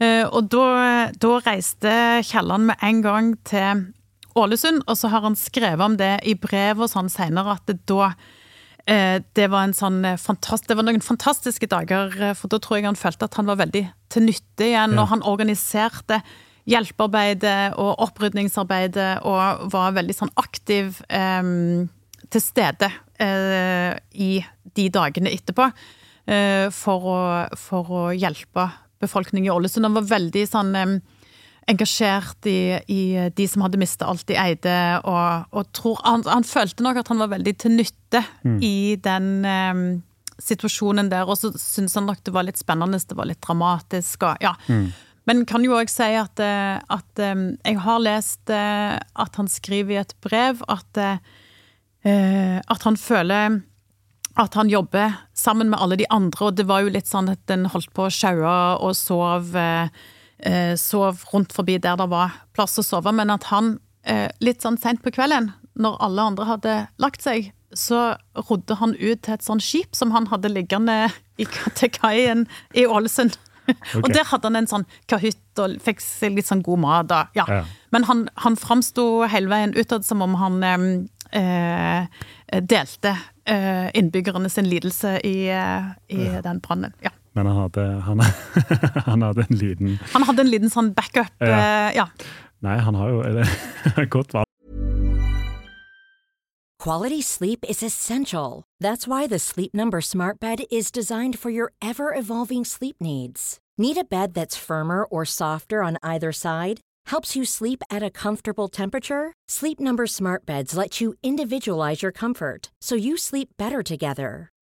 Og 0.03 0.49
da, 0.51 1.13
da 1.15 1.37
reiste 1.47 2.25
Kielland 2.27 2.67
med 2.67 2.77
en 2.83 3.03
gang 3.03 3.37
til 3.47 3.93
Ålesund, 4.35 4.83
og 4.89 4.97
så 4.99 5.09
har 5.13 5.23
han 5.23 5.37
skrevet 5.39 5.85
om 5.85 5.97
det 5.97 6.27
i 6.27 6.35
brev 6.35 6.81
og 6.81 6.91
sånn 6.91 7.11
seinere, 7.13 7.55
at 7.55 7.67
det 7.71 7.85
da 7.87 8.11
Eh, 8.17 8.41
det 8.87 9.47
var, 9.47 9.71
sånn 9.79 10.01
fantast, 10.19 10.67
det 10.67 10.75
var, 10.75 10.87
noen 10.87 11.05
fantastiske 11.05 11.69
dager, 11.71 12.15
eh, 12.19 12.35
for 12.35 12.51
da 12.51 12.59
tror 12.59 12.81
jeg 12.81 12.89
han 12.89 12.99
følte 12.99 13.29
at 13.29 13.37
han 13.39 13.47
var 13.47 13.61
veldig 13.61 13.85
til 14.11 14.27
nytte 14.27 14.67
igjen. 14.67 14.97
Ja. 14.97 15.03
Og 15.03 15.13
han 15.13 15.23
organiserte 15.29 16.23
hjelpearbeidet 16.69 17.75
og 17.83 18.03
opprydningsarbeidet 18.07 19.25
og 19.27 19.67
var 19.73 19.97
veldig 19.97 20.17
sånn 20.17 20.35
aktiv 20.39 21.01
eh, 21.09 21.43
til 22.33 22.43
stede 22.43 22.91
eh, 23.23 23.97
i 24.15 24.33
de 24.77 24.87
dagene 24.95 25.33
etterpå 25.35 25.67
eh, 26.27 26.69
for, 26.75 27.09
å, 27.09 27.19
for, 27.59 27.91
å, 27.91 28.05
hjelpe 28.15 28.69
befolkningen 29.03 29.51
i 29.51 29.55
Ålesund. 29.55 29.87
Han 29.89 29.99
var 29.99 30.11
veldig 30.11 30.47
sånn 30.49 30.75
engasjert 31.71 32.49
i, 32.51 32.75
i, 32.91 33.03
de 33.37 33.47
som 33.49 33.65
hadde 33.65 33.81
mista 33.81 34.09
alt 34.11 34.25
de 34.29 34.39
eide, 34.41 34.77
og, 35.09 35.47
og 35.55 35.69
tror, 35.77 36.01
han, 36.07 36.25
han, 36.27 36.47
følte 36.47 36.85
nok 36.85 37.03
at 37.03 37.13
han 37.13 37.23
var 37.23 37.33
veldig 37.35 37.55
til 37.63 37.77
nytte 37.77 38.23
mm. 38.43 38.59
i 38.67 38.75
den 39.03 39.31
um, 39.47 39.87
situasjonen 40.43 41.11
der. 41.13 41.29
Og 41.29 41.39
så 41.39 41.53
syntes 41.55 41.97
han 41.99 42.09
nok 42.11 42.23
det 42.27 42.35
var 42.35 42.49
litt 42.49 42.61
spennende, 42.61 42.99
det 42.99 43.19
var 43.19 43.31
litt 43.31 43.43
dramatisk. 43.45 44.27
Og, 44.29 44.43
ja. 44.43 44.55
Mm. 44.67 44.91
Men 45.31 45.45
kan 45.47 45.63
jo 45.63 45.77
òg 45.79 45.91
si 45.93 46.09
at, 46.19 46.41
eh, 46.43 46.81
at 46.83 47.21
um, 47.31 47.53
jeg 47.63 47.79
har 47.85 48.01
lest 48.03 48.51
at 48.51 49.39
han 49.39 49.51
skriver 49.51 49.95
i 49.95 50.01
et 50.01 50.17
brev 50.25 50.65
at, 50.67 50.99
at 52.03 52.89
han 52.89 52.99
føler 52.99 53.61
at 54.41 54.55
han 54.55 54.71
jobber 54.71 55.13
sammen 55.37 55.71
med 55.71 55.79
alle 55.81 55.99
de 56.01 56.09
andre, 56.11 56.47
og 56.47 56.57
det 56.57 56.67
var 56.69 56.85
jo 56.85 56.93
litt 56.93 57.09
sånn 57.11 57.31
at 57.33 57.53
en 57.53 57.69
holdt 57.73 57.93
på 57.97 58.07
å 58.07 58.13
sjaue 58.13 58.57
og 58.81 58.97
sov. 58.97 59.53
Uh, 59.53 59.63
eh, 59.63 60.11
sov 60.81 61.23
rundt 61.31 61.53
forbi 61.55 61.77
der 61.79 61.97
det 62.01 62.09
var 62.11 62.33
plass 62.57 62.75
å 62.81 62.83
sove, 62.83 63.13
men 63.15 63.31
at 63.31 63.45
han 63.53 63.77
eh, 64.03 64.29
litt 64.43 64.63
sånn 64.65 64.79
seint 64.81 65.03
på 65.05 65.13
kvelden, 65.15 65.53
når 65.79 66.01
alle 66.05 66.29
andre 66.33 66.49
hadde 66.49 66.75
lagt 67.03 67.25
seg, 67.25 67.53
så 67.73 68.13
rodde 68.51 68.77
han 68.77 68.93
ut 68.99 69.23
til 69.25 69.35
et 69.35 69.45
sånt 69.45 69.65
skip 69.65 69.97
som 69.97 70.13
han 70.13 70.29
hadde 70.29 70.51
liggende 70.53 71.07
i, 71.41 71.47
til 71.79 71.93
kaien 71.95 72.45
i 72.77 72.85
Ålesund. 72.85 73.39
og 74.03 74.11
der 74.11 74.27
hadde 74.27 74.51
han 74.51 74.59
en 74.59 74.69
sånn 74.69 74.85
kahytt 75.09 75.61
og 75.63 75.79
fikk 75.85 76.03
seg 76.03 76.37
litt 76.37 76.49
sånn 76.49 76.65
god 76.67 76.83
mat. 76.83 77.15
Ja. 77.39 77.47
Ja. 77.49 77.63
Men 77.95 78.07
han, 78.09 78.27
han 78.43 78.59
framsto 78.61 79.25
hele 79.31 79.53
veien 79.53 79.75
utad 79.79 80.05
som 80.05 80.25
om 80.25 80.35
han 80.41 80.59
eh, 80.67 80.91
eh, 81.39 82.61
delte 82.61 83.15
eh, 83.47 83.89
innbyggerne 83.97 84.51
sin 84.53 84.69
lidelse 84.69 85.19
i, 85.25 85.37
i 85.49 86.23
ja. 86.27 86.43
den 86.45 86.61
brannen. 86.65 86.93
Ja. 87.05 87.15
Men 87.35 87.47
han 87.47 87.57
hadde, 87.57 87.85
han, 88.07 88.21
han 89.09 89.23
hadde 89.23 89.47
en 89.49 89.57
liten 89.57 89.99
Han 90.13 90.23
hadde 90.29 90.45
en 90.45 90.51
liten 90.53 90.71
sånn 90.73 90.93
backup. 90.95 91.33
Ja. 91.41 91.59
eh, 91.89 91.95
ja. 91.97 92.09
Nei, 92.63 92.79
han 92.79 92.95
har 92.95 93.09
jo 93.11 93.23
det 93.41 93.47
er 93.97 94.07
godt 94.17 94.35
valg. 94.37 94.47
Quality 96.79 97.23
sleep 97.23 97.65
is 97.69 97.83
essential. 97.83 98.65
That's 98.81 99.07
why 99.07 99.29
the 99.29 99.39
Sleep 99.39 99.73
Number 99.73 100.01
Smart 100.01 100.41
Bed 100.41 100.65
is 100.71 100.91
designed 100.91 101.39
for 101.39 101.49
your 101.51 101.73
ever 101.81 102.13
evolving 102.13 102.65
sleep 102.65 102.97
needs. 103.01 103.59
Need 103.79 103.97
a 103.99 104.05
bed 104.05 104.35
that's 104.35 104.57
firmer 104.57 105.05
or 105.05 105.25
softer 105.25 105.83
on 105.85 105.97
either 106.03 106.33
side? 106.33 106.81
Helps 107.07 107.37
you 107.37 107.45
sleep 107.45 107.83
at 107.91 108.03
a 108.03 108.11
comfortable 108.11 108.69
temperature? 108.69 109.33
Sleep 109.49 109.79
Number 109.81 110.07
Smart 110.09 110.45
Beds 110.45 110.77
let 110.77 111.01
you 111.01 111.15
individualize 111.23 112.03
your 112.03 112.13
comfort 112.13 112.71
so 112.83 112.95
you 112.97 113.17
sleep 113.17 113.49
better 113.57 113.83
together. 113.83 114.52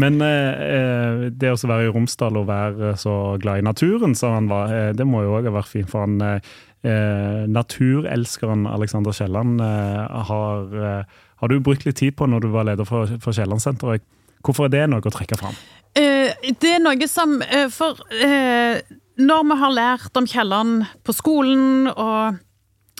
Men 0.00 0.20
eh, 0.24 0.62
eh, 0.66 1.24
det 1.30 1.52
å 1.52 1.58
være 1.60 1.88
i 1.88 1.92
Romsdal 1.94 2.38
og 2.40 2.48
være 2.50 2.94
så 3.00 3.14
glad 3.42 3.62
i 3.62 3.66
naturen 3.66 4.16
som 4.18 4.36
han 4.36 4.50
var, 4.50 4.72
eh, 4.74 4.92
det 4.96 5.06
må 5.08 5.24
jo 5.24 5.36
òg 5.38 5.48
ha 5.50 5.56
vært 5.58 5.72
fint 5.72 5.90
for 5.90 6.06
han. 6.06 6.16
Eh, 6.22 6.54
eh, 6.90 7.44
naturelskeren 7.50 8.66
Alexander 8.70 9.16
Kielland 9.16 9.62
eh, 9.64 10.24
har, 10.30 11.06
har 11.42 11.52
du 11.52 11.60
brukt 11.60 11.86
litt 11.86 12.00
tid 12.02 12.16
på 12.18 12.28
når 12.30 12.46
du 12.46 12.50
var 12.54 12.68
leder 12.70 12.88
for, 12.88 13.10
for 13.22 13.36
Kiellandsenteret. 13.36 14.04
Hvorfor 14.44 14.68
er 14.68 14.74
det 14.74 14.86
noe 14.92 15.04
å 15.04 15.14
trekke 15.14 15.38
fram? 15.40 15.56
Det 15.94 16.68
er 16.68 16.80
noe 16.82 17.06
som 17.06 17.36
For 17.70 18.00
når 19.14 19.44
vi 19.46 19.56
har 19.60 19.72
lært 19.72 20.18
om 20.18 20.26
Kielland 20.26 20.82
på 21.06 21.14
skolen, 21.14 21.86
og 21.88 22.40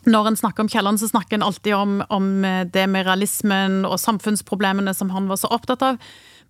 når 0.09 0.31
en 0.31 0.39
snakker 0.39 0.65
om 0.65 0.71
Kielland, 0.71 1.01
så 1.01 1.09
snakker 1.11 1.39
en 1.39 1.47
alltid 1.47 1.75
om, 1.77 2.01
om 2.13 2.27
eh, 2.45 2.65
det 2.69 2.87
med 2.91 3.07
realismen 3.09 3.83
og 3.89 4.01
samfunnsproblemene 4.03 4.95
som 4.97 5.13
han 5.15 5.31
var 5.31 5.41
så 5.41 5.51
opptatt 5.55 5.85
av. 5.87 6.01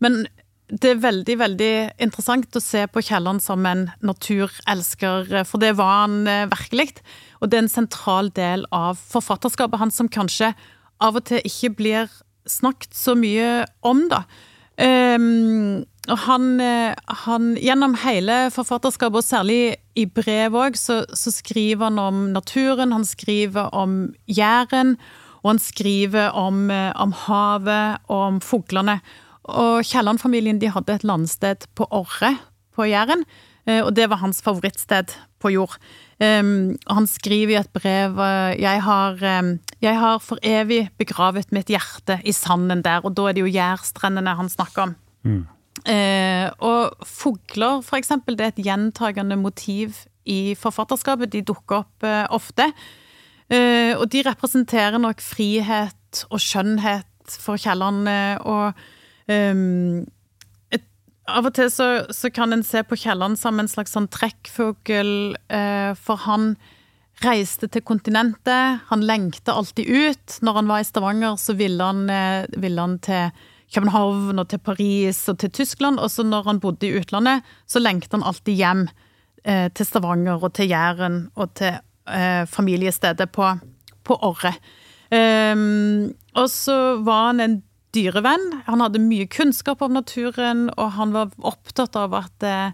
Men 0.03 0.25
det 0.73 0.95
er 0.95 1.03
veldig 1.03 1.37
veldig 1.39 1.75
interessant 2.03 2.57
å 2.57 2.63
se 2.63 2.87
på 2.89 3.03
Kielland 3.05 3.43
som 3.45 3.67
en 3.69 3.87
naturelsker, 4.05 5.29
eh, 5.33 5.47
for 5.49 5.63
det 5.63 5.75
var 5.79 6.05
han 6.05 6.23
eh, 6.31 6.47
virkelig. 6.51 7.03
Og 7.41 7.51
det 7.51 7.59
er 7.59 7.67
en 7.67 7.77
sentral 7.77 8.33
del 8.35 8.65
av 8.75 8.99
forfatterskapet 8.99 9.83
hans 9.83 10.01
som 10.01 10.09
kanskje 10.09 10.55
av 11.05 11.21
og 11.21 11.27
til 11.29 11.45
ikke 11.45 11.75
blir 11.77 12.11
snakket 12.49 12.97
så 12.97 13.15
mye 13.19 13.65
om, 13.85 14.07
da. 14.11 14.25
Ehm, 14.81 15.85
og 16.11 16.19
han, 16.27 16.61
eh, 16.61 16.95
han 17.25 17.55
Gjennom 17.57 17.95
hele 18.03 18.51
forfatterskapet, 18.53 19.23
og 19.23 19.25
særlig 19.25 19.77
i 19.97 20.05
brev 20.07 20.57
òg, 20.59 20.77
så, 20.77 21.05
så 21.15 21.33
skriver 21.33 21.89
han 21.89 21.99
om 21.99 22.25
naturen, 22.35 22.93
han 22.93 23.07
skriver 23.07 23.71
om 23.73 24.15
Jæren, 24.27 24.97
og 25.45 25.55
han 25.55 25.63
skriver 25.63 26.35
om, 26.35 26.71
eh, 26.71 26.91
om 26.97 27.15
havet 27.25 28.01
og 28.09 28.21
om 28.29 28.41
fuglene. 28.41 28.99
Og 29.45 29.85
Kielland-familien 29.85 30.59
de 30.59 30.73
hadde 30.73 30.95
et 30.95 31.05
landsted 31.05 31.69
på 31.77 31.87
Orre 31.93 32.35
på 32.75 32.89
Jæren, 32.89 33.25
eh, 33.67 33.81
og 33.85 33.95
det 33.95 34.09
var 34.11 34.25
hans 34.25 34.43
favorittsted 34.43 35.15
på 35.41 35.53
jord. 35.55 35.79
Um, 36.25 36.75
han 36.89 37.09
skriver 37.11 37.55
i 37.55 37.59
et 37.61 37.73
brev 37.75 38.19
uh, 38.21 38.53
jeg 38.57 38.83
har, 38.87 39.19
um, 39.41 39.55
jeg 39.83 39.99
har 40.01 40.23
for 40.23 40.41
evig 40.47 40.87
begravet 41.01 41.53
mitt 41.53 41.73
hjerte 41.73 42.21
i 42.25 42.33
sanden 42.33 42.85
der, 42.87 43.05
og 43.05 43.17
da 43.19 43.29
er 43.29 43.37
det 43.37 43.45
jo 43.45 43.53
jærstrendene 43.53 44.37
han 44.39 44.53
snakker 44.53 44.89
om. 44.89 44.97
Eh, 45.85 46.49
og 46.65 46.95
fugler, 47.05 47.83
for 47.85 47.99
eksempel, 47.99 48.39
det 48.39 48.45
er 48.45 48.53
et 48.55 48.65
gjentagende 48.65 49.37
motiv 49.37 49.97
i 50.25 50.55
forfatterskapet. 50.57 51.33
De 51.33 51.43
dukker 51.45 51.83
opp 51.83 52.07
uh, 52.07 52.25
ofte. 52.33 52.71
Uh, 53.53 53.93
og 53.99 54.09
de 54.13 54.23
representerer 54.25 54.97
nok 55.03 55.21
frihet 55.21 56.25
og 56.31 56.41
skjønnhet 56.41 57.37
for 57.41 57.61
Kielland. 57.61 58.09
eh, 58.09 58.37
og 58.41 58.73
et, 59.29 60.07
av 61.29 61.49
og 61.49 61.55
til 61.57 61.71
så, 61.73 61.89
så 62.13 62.31
kan 62.35 62.53
en 62.53 62.65
se 62.67 62.83
på 62.85 62.99
Kielland 63.01 63.39
som 63.41 63.61
en 63.61 63.71
slags 63.71 63.95
sånn 63.97 64.11
trekkfugl, 64.13 65.37
eh, 65.49 65.93
for 65.97 66.21
han 66.27 66.55
reiste 67.25 67.69
til 67.71 67.85
kontinentet. 67.87 68.85
Han 68.91 69.05
lengta 69.07 69.55
alltid 69.55 69.89
ut. 69.89 70.39
Når 70.45 70.61
han 70.61 70.71
var 70.71 70.83
i 70.83 70.87
Stavanger, 70.89 71.39
så 71.41 71.57
ville 71.57 71.85
han, 71.85 72.09
eh, 72.11 72.47
ville 72.61 72.81
han 72.81 72.99
til 73.05 73.33
København 73.75 74.39
og 74.39 74.49
til 74.51 74.61
Paris 74.63 75.23
og 75.31 75.39
til 75.43 75.51
Tyskland. 75.51 75.99
Og 76.03 76.11
så 76.11 76.27
når 76.27 76.45
han 76.51 76.61
bodde 76.61 76.89
i 76.89 76.95
utlandet, 76.99 77.43
så 77.67 77.83
lengta 77.83 78.19
han 78.19 78.27
alltid 78.27 78.61
hjem 78.61 78.89
eh, 79.45 79.69
til 79.75 79.87
Stavanger 79.87 80.43
og 80.43 80.53
til 80.55 80.69
Jæren 80.71 81.29
og 81.37 81.55
til 81.55 81.79
eh, 82.09 82.45
familiestedet 82.47 83.31
på, 83.33 83.55
på 84.05 84.19
Orre. 84.23 84.55
Ehm, 85.15 86.15
og 86.35 86.51
så 86.51 86.99
var 87.05 87.31
han 87.31 87.41
en 87.41 87.63
dyrevenn. 87.95 88.61
Han 88.67 88.83
hadde 88.83 89.03
mye 89.03 89.27
kunnskap 89.31 89.83
om 89.85 89.95
naturen, 89.97 90.67
og 90.79 90.95
han 90.99 91.15
var 91.15 91.33
opptatt 91.47 91.97
av 91.99 92.15
at, 92.19 92.43
eh, 92.43 92.73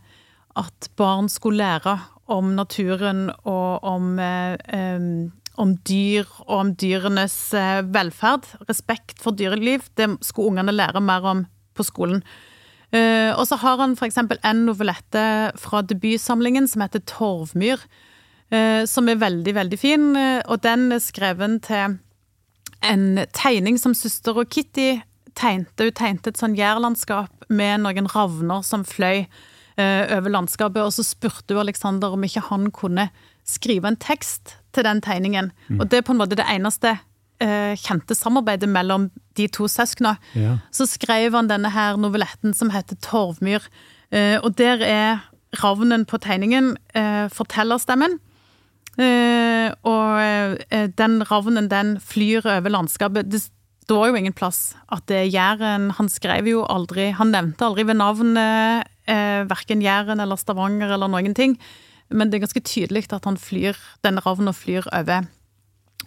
at 0.56 0.88
barn 0.96 1.28
skulle 1.28 1.60
lære 1.60 1.98
om 2.30 2.54
naturen 2.56 3.30
og 3.44 3.84
om, 3.84 4.18
eh, 4.18 5.30
om 5.58 5.76
dyr 5.84 6.26
og 6.46 6.56
om 6.58 6.74
dyrenes 6.74 7.54
eh, 7.54 7.82
velferd. 7.82 8.46
Respekt 8.68 9.20
for 9.20 9.32
dyreliv. 9.32 9.88
Det 9.96 10.08
skulle 10.22 10.52
ungene 10.52 10.72
lære 10.72 11.02
mer 11.02 11.24
om 11.24 11.46
på 11.74 11.84
skolen. 11.84 12.22
Og 12.92 13.46
så 13.46 13.54
har 13.56 13.76
han 13.78 13.92
f.eks. 13.94 14.16
en 14.18 14.66
novellette 14.66 15.52
fra 15.56 15.80
debutsamlingen 15.80 16.66
som 16.66 16.82
heter 16.82 16.98
'Torvmyr', 16.98 17.78
som 18.84 19.08
er 19.08 19.14
veldig, 19.14 19.54
veldig 19.54 19.78
fin. 19.78 20.16
Og 20.50 20.60
den 20.60 20.90
er 20.90 20.98
skreven 20.98 21.60
til 21.62 22.00
en 22.82 23.26
tegning 23.32 23.78
som 23.78 23.94
søster 23.94 24.36
og 24.36 24.50
Kitty 24.50 24.98
tegnte. 25.38 25.88
Hun 25.88 25.96
tegnte 25.96 26.32
et 26.32 26.40
sånn 26.40 26.56
jærlandskap 26.58 27.48
med 27.48 27.84
noen 27.84 28.08
ravner 28.12 28.64
som 28.66 28.84
fløy 28.86 29.24
eh, 29.24 30.04
over 30.16 30.32
landskapet, 30.32 30.82
og 30.82 30.94
så 30.94 31.04
spurte 31.06 31.54
hun 31.54 31.64
Alexander 31.64 32.16
om 32.16 32.26
ikke 32.26 32.46
han 32.50 32.70
kunne 32.74 33.10
skrive 33.48 33.90
en 33.90 34.00
tekst 34.00 34.56
til 34.76 34.86
den 34.86 35.00
tegningen. 35.02 35.50
Og 35.78 35.88
det 35.90 36.00
er 36.00 36.06
på 36.06 36.14
en 36.14 36.20
måte 36.20 36.38
det 36.38 36.46
eneste 36.50 36.94
eh, 37.42 37.74
kjente 37.80 38.14
samarbeidet 38.14 38.68
mellom 38.70 39.08
de 39.38 39.48
to 39.52 39.66
søsknene. 39.70 40.16
Ja. 40.38 40.58
Så 40.74 40.86
skrev 40.90 41.34
han 41.34 41.50
denne 41.50 41.72
her 41.74 41.98
novelletten 42.00 42.54
som 42.56 42.70
heter 42.74 42.98
Torvmyr, 43.02 43.66
eh, 44.14 44.38
og 44.38 44.54
der 44.60 44.84
er 44.86 45.26
ravnen 45.62 46.06
på 46.06 46.20
tegningen 46.22 46.76
eh, 46.94 47.26
fortellerstemmen. 47.32 48.20
Eh, 49.00 49.70
og 49.86 50.20
eh, 50.20 50.88
den 50.98 51.20
ravnen, 51.26 51.70
den 51.70 51.96
flyr 52.02 52.46
over 52.58 52.72
landskapet. 52.72 53.30
Det 53.32 53.42
står 53.90 54.10
jo 54.10 54.18
ingen 54.20 54.36
plass 54.36 54.76
at 54.94 55.10
Jæren. 55.10 55.90
Han 55.98 56.08
skrev 56.12 56.46
jo 56.46 56.62
aldri 56.70 57.10
Han 57.18 57.32
nevnte 57.34 57.66
aldri 57.66 57.82
ved 57.88 57.98
navn 57.98 58.36
eh, 58.38 59.42
verken 59.50 59.82
Jæren 59.82 60.22
eller 60.22 60.38
Stavanger 60.38 60.94
eller 60.94 61.10
noen 61.10 61.34
ting. 61.34 61.56
Men 62.10 62.30
det 62.30 62.38
er 62.38 62.44
ganske 62.46 62.62
tydelig 62.62 63.08
at 63.10 63.26
han 63.26 63.38
flyr, 63.38 63.78
denne 64.06 64.22
ravna 64.22 64.54
flyr 64.54 64.86
over, 64.94 65.26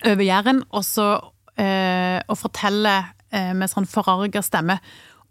over 0.03 0.23
Jæren, 0.23 0.63
og 0.71 0.83
så 0.83 1.07
eh, 1.59 2.19
og 2.27 2.39
forteller 2.39 3.11
eh, 3.31 3.51
med 3.55 3.71
sånn 3.71 3.87
forarga 3.87 4.43
stemme 4.43 4.79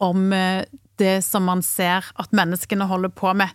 om 0.02 0.32
eh, 0.32 0.64
det 1.00 1.20
som 1.24 1.44
man 1.48 1.64
ser 1.64 2.08
at 2.20 2.36
menneskene 2.36 2.88
holder 2.88 3.12
på 3.16 3.32
med. 3.36 3.52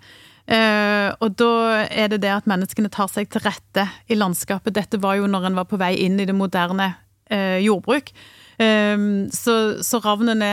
Uh, 0.48 1.12
og 1.20 1.34
da 1.36 1.84
er 1.92 2.08
det 2.08 2.22
det 2.24 2.30
at 2.32 2.46
menneskene 2.48 2.88
tar 2.88 3.10
seg 3.12 3.28
til 3.28 3.44
rette 3.44 3.84
i 4.08 4.16
landskapet. 4.16 4.78
Dette 4.78 5.00
var 5.04 5.18
jo 5.20 5.28
når 5.28 5.50
en 5.50 5.58
var 5.60 5.68
på 5.68 5.80
vei 5.80 5.92
inn 6.06 6.16
i 6.24 6.28
det 6.28 6.36
moderne 6.36 6.94
uh, 7.28 7.58
jordbruk. 7.60 8.14
Uh, 8.58 9.28
så, 9.34 9.56
så 9.86 10.02
ravnene 10.04 10.50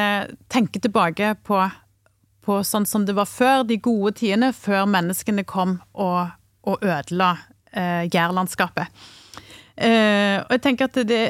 tenker 0.52 0.82
tilbake 0.84 1.34
på, 1.46 1.60
på, 2.44 2.58
sånn 2.66 2.88
som 2.88 3.06
det 3.08 3.16
var 3.16 3.30
før, 3.30 3.64
de 3.68 3.78
gode 3.80 4.16
tidene, 4.20 4.52
før 4.52 4.84
menneskene 4.90 5.46
kom 5.48 5.78
og, 5.92 6.34
og 6.68 6.84
ødela 6.84 7.30
eh, 7.72 8.04
jærlandskapet. 8.12 8.92
og 9.76 10.52
jeg 10.52 10.62
tenker 10.62 10.88
at 10.88 11.00
det 11.08 11.22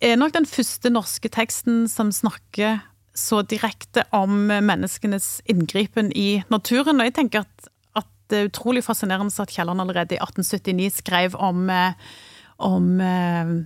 er 0.00 0.16
nok 0.16 0.32
den 0.34 0.46
første 0.48 0.90
norske 0.90 1.28
teksten 1.28 1.84
som 1.90 2.12
snakker 2.14 2.80
så 3.14 3.42
direkte 3.42 4.06
om 4.16 4.46
menneskenes 4.48 5.40
inngripen 5.50 6.10
i 6.16 6.42
naturen. 6.50 7.02
Og 7.02 7.10
jeg 7.10 7.16
tenker 7.18 7.44
at 7.44 7.70
det 8.30 8.38
er 8.38 8.50
utrolig 8.50 8.82
fascinerende 8.86 9.34
at 9.42 9.52
Kielland 9.52 9.82
allerede 9.82 10.16
i 10.16 10.22
1879 10.22 11.00
skrev 11.02 11.34
om, 11.34 11.70
eh, 11.70 11.92
om, 12.58 13.00
eh, 13.00 13.64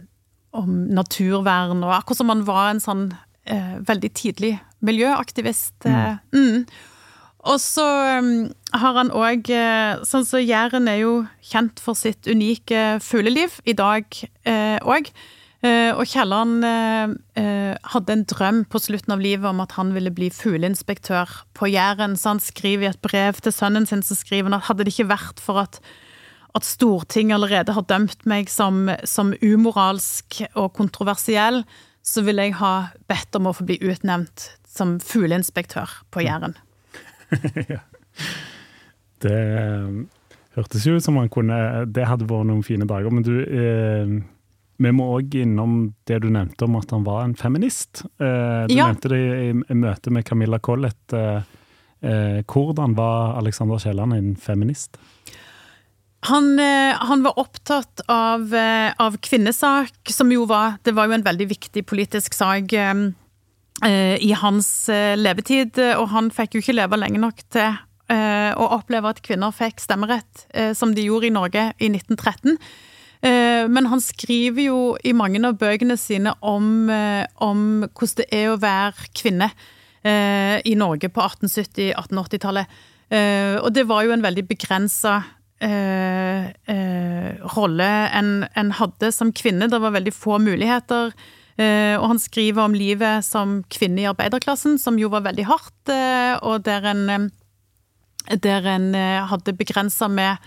om, 0.54 0.72
naturvern, 0.94 1.84
og 1.84 1.94
akkurat 1.98 2.22
som 2.22 2.32
han 2.32 2.46
var 2.48 2.72
en 2.72 2.82
sånn 2.82 3.04
eh, 3.50 3.76
veldig 3.84 4.10
tidlig 4.16 4.56
miljøaktivist. 4.84 5.86
Mm. 5.86 6.18
Mm. 6.34 6.66
Og 7.44 7.60
så 7.60 7.84
um, 8.24 8.28
har 8.72 8.94
han 8.96 9.10
òg 9.12 9.50
Sånn 10.08 10.24
som 10.24 10.28
så 10.30 10.40
Jæren 10.40 10.88
er 10.88 11.02
jo 11.02 11.14
kjent 11.44 11.80
for 11.82 11.98
sitt 11.98 12.24
unike 12.24 13.02
fugleliv 13.04 13.58
i 13.68 13.74
dag 13.76 14.08
òg. 14.48 15.10
Eh, 15.12 15.42
Eh, 15.64 15.94
og 15.96 16.04
Kielland 16.10 16.64
eh, 16.66 17.12
eh, 17.40 17.72
hadde 17.94 18.12
en 18.12 18.24
drøm 18.28 18.64
på 18.68 18.80
slutten 18.84 19.14
av 19.14 19.22
livet 19.22 19.48
om 19.48 19.62
at 19.64 19.72
han 19.78 19.94
ville 19.96 20.12
bli 20.12 20.28
fugleinspektør 20.34 21.30
på 21.56 21.70
Jæren, 21.72 22.18
så 22.20 22.34
han 22.34 22.42
skriver 22.42 22.84
i 22.84 22.90
et 22.90 23.00
brev 23.04 23.40
til 23.40 23.54
sønnen 23.54 23.88
sin 23.88 24.04
så 24.04 24.16
skriver 24.18 24.50
han 24.50 24.58
at 24.58 24.68
hadde 24.68 24.84
det 24.84 24.92
ikke 24.92 25.08
vært 25.14 25.40
for 25.40 25.62
at, 25.62 25.78
at 26.54 26.66
Stortinget 26.66 27.36
allerede 27.36 27.74
har 27.74 27.86
dømt 27.90 28.26
meg 28.30 28.50
som, 28.52 28.86
som 29.08 29.32
umoralsk 29.42 30.40
og 30.54 30.72
kontroversiell, 30.76 31.64
så 32.04 32.22
vil 32.26 32.42
jeg 32.42 32.56
ha 32.60 32.74
bedt 33.10 33.34
om 33.38 33.48
å 33.50 33.54
få 33.56 33.66
bli 33.66 33.78
utnevnt 33.82 34.52
som 34.68 34.98
fugleinspektør 35.02 35.90
på 36.14 36.26
Jæren. 36.26 36.54
ja. 37.72 37.80
Det 39.24 39.40
hørtes 40.54 40.86
jo 40.86 40.98
ut 40.98 41.02
som 41.02 41.16
han 41.18 41.30
kunne 41.32 41.56
Det 41.90 42.04
hadde 42.06 42.28
vært 42.28 42.46
noen 42.46 42.62
fine 42.62 42.86
dager, 42.86 43.10
men 43.10 43.26
du 43.26 43.34
eh 43.42 44.14
vi 44.82 44.90
må 44.90 45.06
òg 45.16 45.36
innom 45.38 45.76
det 46.08 46.18
du 46.24 46.30
nevnte 46.34 46.66
om 46.66 46.78
at 46.80 46.90
han 46.94 47.04
var 47.06 47.22
en 47.24 47.36
feminist. 47.38 48.02
Eh, 48.18 48.64
du 48.66 48.74
ja. 48.74 48.88
nevnte 48.88 49.12
det 49.12 49.20
i, 49.20 49.50
i 49.54 49.76
møte 49.78 50.10
med 50.14 50.26
Camilla 50.26 50.58
Collett. 50.58 51.14
Eh, 51.14 51.46
eh, 52.02 52.40
hvordan 52.42 52.96
var 52.98 53.36
Alexander 53.38 53.78
Kielland 53.78 54.16
en 54.16 54.32
feminist? 54.34 54.98
Han, 56.24 56.54
eh, 56.58 56.96
han, 56.96 57.22
var 57.22 57.38
opptatt 57.38 58.00
av, 58.08 58.54
eh, 58.54 58.92
av, 58.96 59.16
kvinnesak, 59.20 59.92
som 60.08 60.32
jo 60.32 60.46
var 60.48 60.78
Det 60.82 60.94
var 60.96 61.08
jo 61.08 61.18
en 61.18 61.26
veldig 61.26 61.46
viktig 61.50 61.84
politisk 61.86 62.34
sak 62.34 62.72
eh, 62.72 64.16
i 64.20 64.30
hans 64.32 64.88
levetid, 65.18 65.76
og 65.98 66.08
han 66.14 66.30
fikk 66.32 66.54
jo 66.54 66.62
ikke 66.62 66.76
leve 66.78 66.96
lenge 66.96 67.20
nok 67.20 67.42
til 67.52 67.74
å 68.14 68.66
oppleve 68.76 69.10
at 69.10 69.22
kvinner 69.24 69.50
fikk 69.52 69.80
stemmerett, 69.82 70.44
som 70.78 70.92
de 70.94 71.06
gjorde 71.08 71.26
i 71.26 71.32
Norge 71.34 71.62
i 71.82 71.88
1913. 71.88 72.54
Eh, 73.24 73.64
men 73.72 73.88
han 73.88 74.02
skriver 74.04 74.66
jo 74.66 74.80
i 75.00 75.14
mange 75.16 75.40
av 75.46 75.56
bøkene 75.60 75.96
sine 75.96 76.34
om, 76.44 76.90
eh, 76.92 77.24
om 77.40 77.86
hvordan 77.86 78.18
det 78.20 78.26
er 78.36 78.50
å 78.52 78.60
være 78.60 79.08
kvinne 79.16 79.48
eh, 80.04 80.60
i 80.60 80.74
Norge 80.76 81.08
på 81.08 81.24
1870-1880-tallet. 81.24 82.82
Og 83.14 83.68
det 83.70 83.84
var 83.86 84.02
jo 84.02 84.14
en 84.14 84.24
veldig 84.24 84.42
begrensa 84.48 85.20
rolle 87.54 87.86
en, 88.18 88.30
en, 88.58 88.72
hadde 88.76 89.12
som 89.14 89.30
kvinne. 89.32 89.68
Det 89.70 89.78
var 89.80 89.94
veldig 89.94 90.12
få 90.12 90.38
muligheter. 90.42 91.14
Og 91.56 92.04
han 92.10 92.18
skriver 92.20 92.66
om 92.66 92.74
livet 92.74 93.24
som 93.24 93.62
kvinne 93.72 94.02
i 94.02 94.08
arbeiderklassen, 94.10 94.74
som 94.82 94.98
jo 94.98 95.08
var 95.12 95.22
veldig 95.28 95.46
hardt, 95.46 95.92
og 96.42 96.66
der 96.66 96.88
en, 96.90 97.30
der 98.42 98.66
en 98.74 98.90
hadde 99.30 99.54
begrensa 99.56 100.10
med 100.10 100.42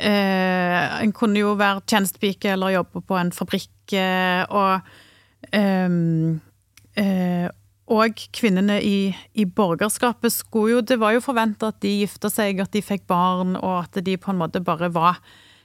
Eh, 0.00 1.02
en 1.02 1.12
kunne 1.12 1.40
jo 1.40 1.54
være 1.58 1.82
tjenestepike 1.90 2.54
eller 2.54 2.76
jobbe 2.76 3.02
på 3.04 3.16
en 3.18 3.32
fabrikk, 3.34 3.92
eh, 3.98 4.42
og 4.48 5.52
ehm, 5.56 6.38
eh, 6.96 7.48
og 7.90 8.24
kvinnene 8.36 8.78
i, 8.86 9.10
i, 9.34 9.44
borgerskapet 9.44 10.32
skulle 10.32 10.76
jo 10.76 10.80
Det 10.86 11.00
var 11.00 11.16
jo 11.16 11.22
forventa 11.24 11.72
at 11.72 11.80
de 11.82 12.00
gifta 12.04 12.30
seg, 12.30 12.60
at 12.62 12.72
de 12.72 12.82
fikk 12.84 13.08
barn, 13.10 13.56
og 13.58 13.84
at 13.84 14.04
de 14.04 14.16
på 14.16 14.30
en 14.30 14.38
måte 14.38 14.62
bare 14.62 14.92
var 14.94 15.18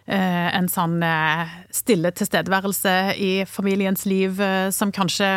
eh, 0.07 0.49
en 0.49 0.69
sånn 0.71 0.97
eh, 1.05 1.53
stille 1.73 2.11
tilstedeværelse 2.17 2.95
i 3.21 3.31
familiens 3.49 4.07
liv, 4.09 4.41
eh, 4.41 4.71
som 4.73 4.93
kanskje 4.95 5.29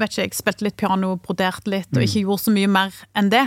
vet 0.00 0.14
ikke, 0.14 0.24
jeg 0.24 0.38
spilte 0.38 0.64
litt 0.64 0.80
piano, 0.80 1.18
broderte 1.20 1.68
litt, 1.68 1.90
og 1.92 2.00
mm. 2.00 2.06
ikke 2.08 2.24
gjorde 2.24 2.46
så 2.46 2.54
mye 2.56 2.72
mer 2.72 3.02
enn 3.12 3.28
det. 3.32 3.44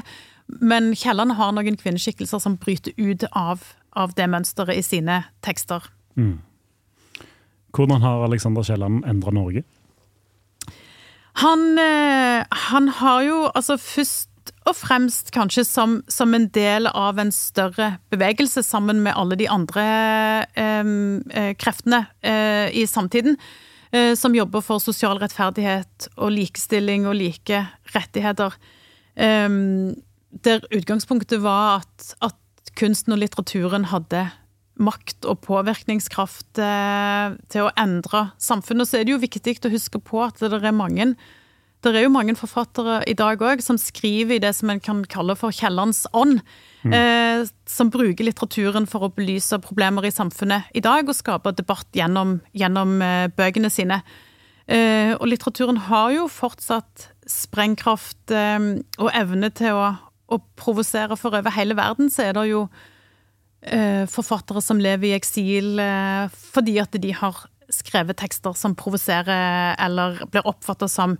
Men 0.61 0.91
Kielland 0.93 1.33
har 1.39 1.55
noen 1.55 1.79
kvinneskikkelser 1.79 2.41
som 2.43 2.59
bryter 2.61 2.93
ut 3.01 3.25
av 3.31 3.63
av 3.93 4.13
det 4.17 4.25
mønsteret 4.29 4.79
i 4.79 4.85
sine 4.85 5.21
tekster. 5.45 5.85
Mm. 6.17 6.39
Hvordan 7.73 8.01
har 8.01 8.25
Alexander 8.27 8.65
Kielland 8.65 9.05
endra 9.09 9.33
Norge? 9.33 9.63
Han, 11.41 11.79
eh, 11.81 12.43
han, 12.69 12.87
har 12.99 13.23
jo 13.25 13.37
altså 13.55 13.77
først 13.81 14.29
og 14.69 14.75
fremst 14.77 15.31
kanskje 15.35 15.63
som, 15.67 15.97
som, 16.11 16.33
en 16.35 16.47
del 16.55 16.87
av 16.87 17.19
en 17.19 17.31
større 17.33 17.97
bevegelse, 18.13 18.63
sammen 18.63 19.01
med 19.03 19.15
alle 19.17 19.37
de 19.39 19.49
andre 19.51 19.83
eh, 20.59 20.83
eh 21.33 21.51
kreftene 21.59 22.05
eh, 22.21 22.69
i 22.71 22.85
samtiden, 22.87 23.37
eh, 23.91 24.13
som 24.19 24.35
jobber 24.35 24.61
for 24.61 24.83
sosial 24.83 25.19
rettferdighet 25.19 26.09
og 26.17 26.31
likestilling 26.35 27.07
og 27.07 27.17
like 27.17 27.65
rettigheter. 27.95 28.55
Eh, 29.15 29.49
der 30.43 30.63
utgangspunktet 30.73 31.43
var 31.43 31.81
at, 31.81 32.13
at 32.21 32.73
kunsten 32.77 33.13
og 33.13 33.21
litteraturen 33.21 33.89
hadde 33.91 34.27
makt 34.81 35.27
og 35.29 35.43
påvirkningskraft 35.45 36.59
eh, 36.61 37.37
til 37.53 37.67
å 37.67 37.73
endre 37.79 38.27
samfunnet. 38.41 38.89
Så 38.89 38.99
er 38.99 39.07
det 39.07 39.15
jo 39.15 39.21
viktig 39.21 39.59
å 39.67 39.73
huske 39.73 40.01
på 40.01 40.23
at 40.25 40.41
det 40.41 40.61
er 40.63 40.75
mange 40.75 41.13
det 41.83 41.99
er 41.99 42.05
jo 42.05 42.13
mange 42.13 42.35
forfattere 42.39 43.01
i 43.11 43.15
dag 43.17 43.41
òg 43.43 43.61
som 43.63 43.75
skriver 43.75 44.37
i 44.37 44.43
det 44.43 44.53
som 44.55 44.71
en 44.71 44.79
kan 44.79 45.01
kalle 45.11 45.35
for 45.35 45.51
kjellerens 45.51 46.05
ånd. 46.15 46.39
Mm. 46.83 46.93
Eh, 46.95 47.49
som 47.67 47.91
bruker 47.91 48.23
litteraturen 48.27 48.87
for 48.87 49.03
å 49.03 49.11
belyse 49.11 49.59
problemer 49.63 50.07
i 50.07 50.13
samfunnet 50.13 50.71
i 50.75 50.83
dag, 50.83 51.07
og 51.07 51.17
skape 51.17 51.51
debatt 51.57 51.87
gjennom, 51.95 52.37
gjennom 52.55 52.95
eh, 53.03 53.27
bøkene 53.35 53.71
sine. 53.71 53.99
Eh, 54.67 55.11
og 55.17 55.27
litteraturen 55.27 55.81
har 55.89 56.13
jo 56.15 56.29
fortsatt 56.31 57.09
sprengkraft 57.27 58.31
eh, 58.31 58.71
og 58.99 59.11
evne 59.11 59.51
til 59.55 59.79
å, 59.79 59.91
å 60.31 60.39
provosere, 60.59 61.19
for 61.19 61.35
over 61.35 61.55
hele 61.55 61.75
verden 61.79 62.11
så 62.11 62.29
er 62.29 62.37
det 62.37 62.47
jo 62.51 62.67
forfattere 64.11 64.61
som 64.63 64.81
lever 64.81 65.11
i 65.11 65.15
eksil 65.15 65.79
eh, 65.79 66.31
fordi 66.53 66.77
at 66.81 66.95
de 66.99 67.13
har 67.15 67.45
skrevet 67.71 68.17
tekster 68.19 68.55
som 68.57 68.75
provoserer 68.77 69.75
eller 69.81 70.23
blir 70.31 70.45
oppfatta 70.49 70.89
som 70.91 71.15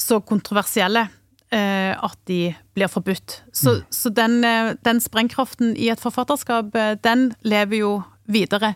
så 0.00 0.20
kontroversielle 0.24 1.06
eh, 1.52 1.92
at 1.92 2.18
de 2.30 2.54
blir 2.76 2.88
forbudt. 2.88 3.40
Så, 3.52 3.78
mm. 3.78 3.82
så 3.90 4.12
den, 4.16 4.38
eh, 4.44 4.72
den, 4.86 5.00
sprengkraften 5.00 5.74
i 5.76 5.90
et 5.92 6.00
forfatterskap, 6.00 6.74
eh, 6.76 6.94
den 7.04 7.30
lever 7.42 7.82
jo 7.82 7.92
videre. 8.30 8.74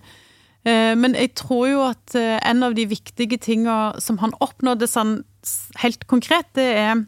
Eh, 0.64 0.92
men 0.98 1.16
jeg 1.16 1.34
tror 1.40 1.68
jo 1.70 1.84
at 1.86 2.16
en 2.16 2.66
av 2.66 2.76
de 2.76 2.88
viktige 2.90 3.40
tinga 3.40 3.94
som 4.02 4.20
han 4.24 4.36
oppnådde 4.44 4.88
sånn 4.90 5.22
helt 5.80 6.08
konkret, 6.10 6.50
det 6.56 6.70
er 6.80 7.04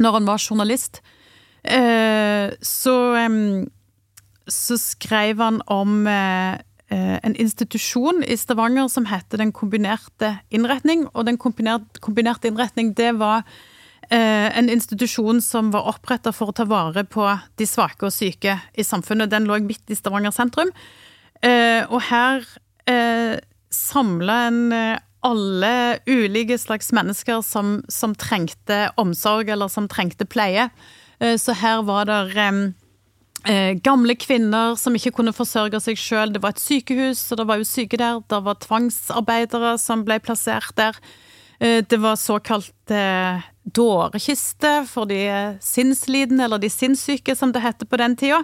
når 0.00 0.20
han 0.20 0.30
var 0.30 0.42
journalist 0.42 1.02
Eh, 1.62 2.50
så, 2.60 2.94
så 4.52 4.78
skrev 4.80 5.40
han 5.40 5.60
om 5.70 6.06
eh, 6.10 6.60
eh, 6.92 7.16
en 7.22 7.36
institusjon 7.36 8.22
i 8.26 8.36
Stavanger 8.38 8.88
som 8.92 9.08
heter 9.10 9.42
Den 9.42 9.52
kombinerte 9.56 10.36
innretning. 10.50 11.06
Og 11.14 11.26
Den 11.26 11.38
kombinerte, 11.38 12.48
innretning, 12.48 12.94
det 12.94 13.14
var 13.18 13.44
en 14.10 14.66
institusjon 14.66 15.38
som 15.38 15.68
var 15.70 15.86
oppretta 15.86 16.32
for 16.34 16.50
å 16.50 16.54
ta 16.58 16.64
vare 16.66 17.04
på 17.06 17.22
de 17.60 17.66
svake 17.68 18.08
og 18.08 18.10
syke 18.10 18.56
i 18.74 18.82
samfunnet. 18.82 19.30
Den 19.30 19.46
lå 19.46 19.60
midt 19.62 19.86
i 19.86 19.94
Stavanger 19.94 20.34
sentrum. 20.34 20.72
Og 21.46 22.00
her 22.08 22.42
samla 23.70 24.40
en 24.48 24.72
eh, 24.72 24.98
alle 25.20 25.98
ulike 26.08 26.58
slags 26.58 26.92
mennesker 26.96 27.42
som, 27.44 27.80
som, 27.92 28.14
trengte 28.16 28.88
omsorg, 29.00 29.50
eller 29.52 29.68
som 29.68 29.88
trengte 29.88 30.26
pleie. 30.28 30.70
Eh, 31.20 31.36
så 31.36 31.54
her 31.60 31.84
var 31.88 32.08
det 32.08 32.20
eh, 33.48 33.76
gamle 33.82 34.16
kvinner 34.18 34.76
som 34.80 34.96
ikke 34.96 35.14
kunne 35.18 35.34
forsørge 35.36 35.80
seg 35.84 36.00
sjøl. 36.00 36.34
Det 36.34 36.42
var 36.42 36.56
et 36.56 36.62
sykehus, 36.62 37.22
og 37.30 37.40
det 37.40 37.46
var 37.50 37.60
jo 37.60 37.68
syke 37.68 38.00
der. 38.00 38.20
Det 38.30 38.42
var 38.46 38.60
tvangsarbeidere 38.64 39.76
som 39.80 40.04
ble 40.08 40.20
plassert 40.24 40.74
der. 40.80 40.98
Eh, 41.60 41.80
det 41.84 42.00
var 42.02 42.20
såkalt 42.20 42.94
eh, 42.94 43.40
dårekiste 43.64 44.84
for 44.90 45.08
de 45.10 45.22
sinnslidende, 45.64 46.44
eller 46.46 46.62
de 46.62 46.70
sinnssyke, 46.72 47.36
som 47.36 47.52
det 47.52 47.64
heter 47.64 47.88
på 47.88 48.00
den 48.00 48.16
tida. 48.16 48.42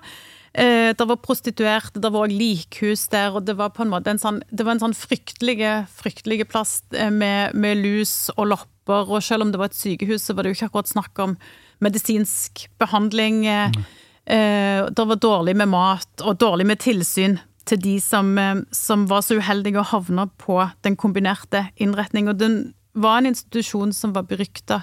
Eh, 0.57 0.95
det 0.97 1.05
var 1.05 1.21
prostituerte, 1.21 2.01
det 2.01 2.09
var 2.13 2.25
òg 2.25 2.33
likhus 2.33 3.09
der, 3.13 3.35
og 3.37 3.45
det 3.45 3.59
var 3.59 3.75
på 3.77 3.85
en 3.85 3.93
måte 3.93 4.09
en 4.13 4.21
sånn, 4.21 4.41
det 4.49 4.65
var 4.65 4.77
en 4.77 4.87
sånn 4.87 4.97
fryktelige, 4.97 5.83
fryktelige 5.93 6.47
plass 6.49 6.79
eh, 6.97 7.13
med, 7.13 7.53
med 7.53 7.83
lus 7.83 8.31
og 8.37 8.55
lopper. 8.55 9.11
Og 9.11 9.21
selv 9.25 9.45
om 9.45 9.53
det 9.53 9.61
var 9.61 9.69
et 9.69 9.77
sykehus, 9.77 10.25
så 10.25 10.33
var 10.33 10.47
det 10.47 10.55
jo 10.55 10.61
ikke 10.61 10.71
akkurat 10.71 10.93
snakk 10.95 11.21
om 11.21 11.37
medisinsk 11.85 12.69
behandling. 12.81 13.43
Mm. 13.45 13.85
Det 14.27 15.05
var 15.07 15.19
dårlig 15.23 15.53
med 15.55 15.71
mat 15.71 16.23
og 16.27 16.41
dårlig 16.43 16.65
med 16.67 16.81
tilsyn 16.83 17.37
til 17.67 17.79
de 17.79 17.93
som, 18.03 18.33
som 18.75 19.05
var 19.07 19.23
så 19.23 19.37
uheldige 19.39 19.79
å 19.79 19.87
havne 19.87 20.25
på 20.43 20.57
den 20.83 20.97
kombinerte 20.99 21.69
innretning. 21.79 22.27
Og 22.33 22.41
den 22.41 22.57
var 22.99 23.21
en 23.21 23.31
institusjon 23.31 23.95
som 23.95 24.17
var 24.17 24.27
berykta 24.27 24.81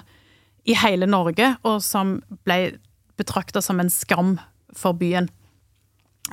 i 0.64 0.76
hele 0.80 1.04
Norge, 1.04 1.50
og 1.60 1.82
som 1.84 2.16
ble 2.48 2.78
betrakta 3.20 3.60
som 3.60 3.84
en 3.84 3.92
skam 3.92 4.38
for 4.72 4.96
byen. 4.96 5.28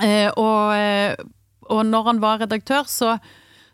Og, 0.00 1.22
og 1.68 1.84
når 1.92 2.08
han 2.08 2.24
var 2.24 2.40
redaktør, 2.46 2.88
så 2.88 3.18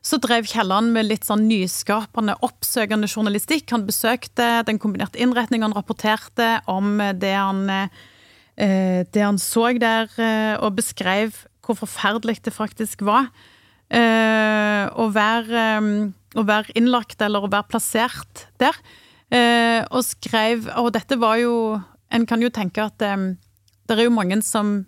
så 0.09 0.19
drev 0.23 0.47
Kielland 0.49 0.93
med 0.95 1.09
litt 1.09 1.27
sånn 1.27 1.47
nyskapende, 1.49 2.37
oppsøkende 2.47 3.09
journalistikk. 3.11 3.69
Han 3.75 3.87
besøkte 3.89 4.63
den 4.69 4.79
kombinerte 4.81 5.21
innretningen, 5.21 5.69
han 5.69 5.77
rapporterte 5.77 6.61
om 6.71 7.01
det 7.19 7.35
han, 7.35 7.65
eh, 7.71 7.91
det 8.59 9.23
han 9.23 9.39
så 9.39 9.71
der, 9.79 10.11
eh, 10.19 10.57
og 10.59 10.77
beskrev 10.79 11.37
hvor 11.63 11.77
forferdelig 11.79 12.41
det 12.45 12.53
faktisk 12.53 13.05
var. 13.07 13.29
Eh, 13.91 14.85
å 14.89 15.09
være, 15.13 15.65
å 16.37 16.45
være 16.45 16.75
innlagt 16.77 17.23
eller 17.23 17.45
å 17.45 17.53
være 17.53 17.69
plassert 17.71 18.49
der. 18.61 18.77
Og 19.93 20.01
skrev 20.07 20.71
Og 20.81 20.87
dette 20.95 21.19
var 21.21 21.37
jo 21.37 21.83
En 22.09 22.25
kan 22.25 22.41
jo 22.41 22.49
tenke 22.49 22.81
at 22.81 22.97
det 22.97 23.93
er 23.93 24.07
jo 24.07 24.15
mange 24.15 24.41
som 24.41 24.87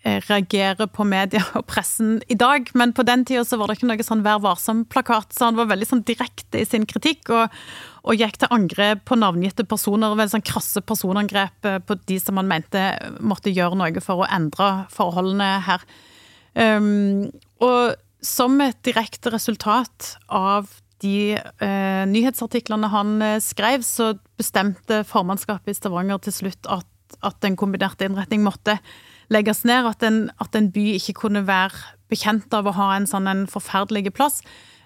Eh, 0.00 0.16
reagere 0.30 0.86
på 0.88 1.04
media 1.04 1.42
og 1.58 1.66
pressen 1.68 2.22
i 2.32 2.36
dag, 2.38 2.70
men 2.72 2.94
på 2.96 3.04
den 3.04 3.20
tida 3.28 3.44
var 3.60 3.68
det 3.68 3.74
ikke 3.76 3.88
noe 3.90 4.04
sånn 4.06 4.22
Vær 4.24 4.38
varsom-plakat, 4.40 5.34
så 5.36 5.50
han 5.50 5.58
var 5.58 5.68
veldig 5.68 5.88
sånn 5.90 6.00
direkte 6.08 6.62
i 6.62 6.64
sin 6.64 6.86
kritikk 6.88 7.28
og, 7.36 7.52
og 8.08 8.16
gikk 8.16 8.38
til 8.40 8.54
angrep 8.56 9.02
på 9.04 9.18
navngitte 9.20 9.66
personer. 9.68 10.14
Veldig 10.16 10.32
sånn 10.38 10.46
krasse 10.48 10.80
personangrep 10.88 11.68
eh, 11.68 11.76
på 11.84 11.98
de 12.08 12.16
som 12.22 12.40
han 12.40 12.48
mente 12.48 12.86
måtte 13.20 13.52
gjøre 13.52 13.76
noe 13.76 14.04
for 14.04 14.24
å 14.24 14.30
endre 14.32 14.70
forholdene 14.94 15.50
her. 15.68 15.84
Um, 16.56 17.28
og 17.60 17.92
som 18.24 18.56
et 18.64 18.80
direkte 18.88 19.34
resultat 19.36 20.14
av 20.32 20.72
de 21.04 21.36
uh, 21.36 22.08
nyhetsartiklene 22.08 22.88
han 22.92 23.14
skrev, 23.44 23.84
så 23.84 24.14
bestemte 24.40 25.04
formannskapet 25.08 25.74
i 25.74 25.76
Stavanger 25.76 26.24
til 26.24 26.38
slutt 26.40 26.72
at, 26.72 26.88
at 27.20 27.44
en 27.44 27.60
kombinert 27.60 28.00
innretning 28.04 28.48
måtte 28.48 28.80
legges 29.32 29.64
ned. 29.68 29.88
At 29.88 30.04
en, 30.06 30.26
at 30.42 30.56
en, 30.58 30.70
by 30.74 30.86
ikke 30.98 31.16
kunne 31.24 31.46
være 31.48 31.96
bekjent 32.10 32.52
av 32.56 32.66
å 32.66 32.74
ha 32.76 32.90
en 32.96 33.08
sånn 33.10 33.30
en 33.30 33.46
forferdelig 33.50 34.12
plass. 34.16 34.40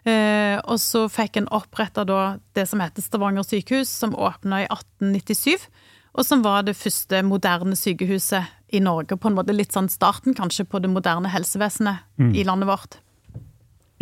Eh, 0.05 0.59
og 0.69 0.77
så 0.83 1.07
fikk 1.09 1.41
en 1.41 1.49
oppretta 1.57 2.05
det 2.05 2.67
som 2.69 2.83
heter 2.85 3.05
Stavanger 3.05 3.47
sykehus, 3.47 3.89
som 3.89 4.17
åpna 4.17 4.65
i 4.65 4.69
1897. 4.69 5.69
Og 6.15 6.27
som 6.27 6.45
var 6.45 6.63
det 6.67 6.77
første 6.79 7.25
moderne 7.27 7.77
sykehuset 7.77 8.53
i 8.75 8.83
Norge. 8.85 9.17
På 9.19 9.31
en 9.31 9.39
måte 9.39 9.57
litt 9.57 9.75
sånn 9.75 9.91
starten 9.91 10.37
kanskje 10.37 10.67
på 10.69 10.81
det 10.83 10.93
moderne 10.93 11.33
helsevesenet 11.33 12.05
mm. 12.21 12.35
i 12.39 12.45
landet 12.47 12.71
vårt. 12.71 13.01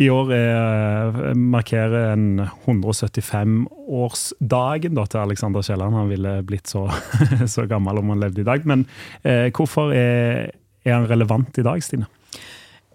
I 0.01 0.07
år 0.09 0.31
er, 0.33 1.35
markerer 1.37 2.15
en 2.15 2.39
175-årsdagen 2.65 4.97
til 4.97 5.19
Alexander 5.21 5.61
Kielland. 5.61 5.93
Han 5.93 6.09
ville 6.09 6.43
blitt 6.47 6.67
så, 6.71 6.87
så, 7.53 7.65
gammel 7.69 7.97
om 8.01 8.09
han 8.09 8.19
levde 8.23 8.41
i 8.41 8.47
dag. 8.47 8.65
Men 8.65 8.87
eh, 9.21 9.53
hvorfor 9.53 9.93
er, 9.93 10.49
er, 10.81 10.93
han 10.95 11.05
relevant 11.11 11.57
i 11.61 11.65
dag, 11.65 11.83
Stine? 11.85 12.05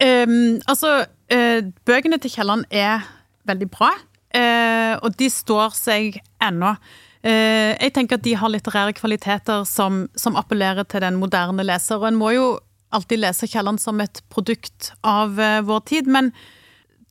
Um, 0.03 0.59
altså, 0.67 1.07
uh, 1.35 1.61
bøkene 1.87 2.19
til 2.23 2.31
Kielland 2.35 2.65
er 2.71 3.01
veldig 3.47 3.71
bra. 3.71 3.91
Uh, 4.35 4.99
og 4.99 5.15
de 5.23 5.31
står 5.31 5.71
seg 5.79 6.19
ennå. 6.43 6.75
Uh, 7.23 7.79
jeg 7.79 7.95
tenker 7.95 8.19
at 8.19 8.27
de 8.27 8.35
har 8.43 8.51
litterære 8.51 8.93
kvaliteter 8.99 9.63
som, 9.71 10.11
som 10.19 10.35
appellerer 10.39 10.83
til 10.91 11.01
den 11.07 11.15
moderne 11.23 11.63
leser. 11.63 12.03
Og 12.03 12.11
en 12.11 12.19
må 12.19 12.35
jo 12.35 12.59
alltid 12.91 13.23
lese 13.23 13.47
Kielland 13.47 13.79
som 13.79 14.03
et 14.03 14.19
produkt 14.35 14.91
av 15.07 15.39
vår 15.39 15.81
tid. 15.87 16.11
men 16.11 16.35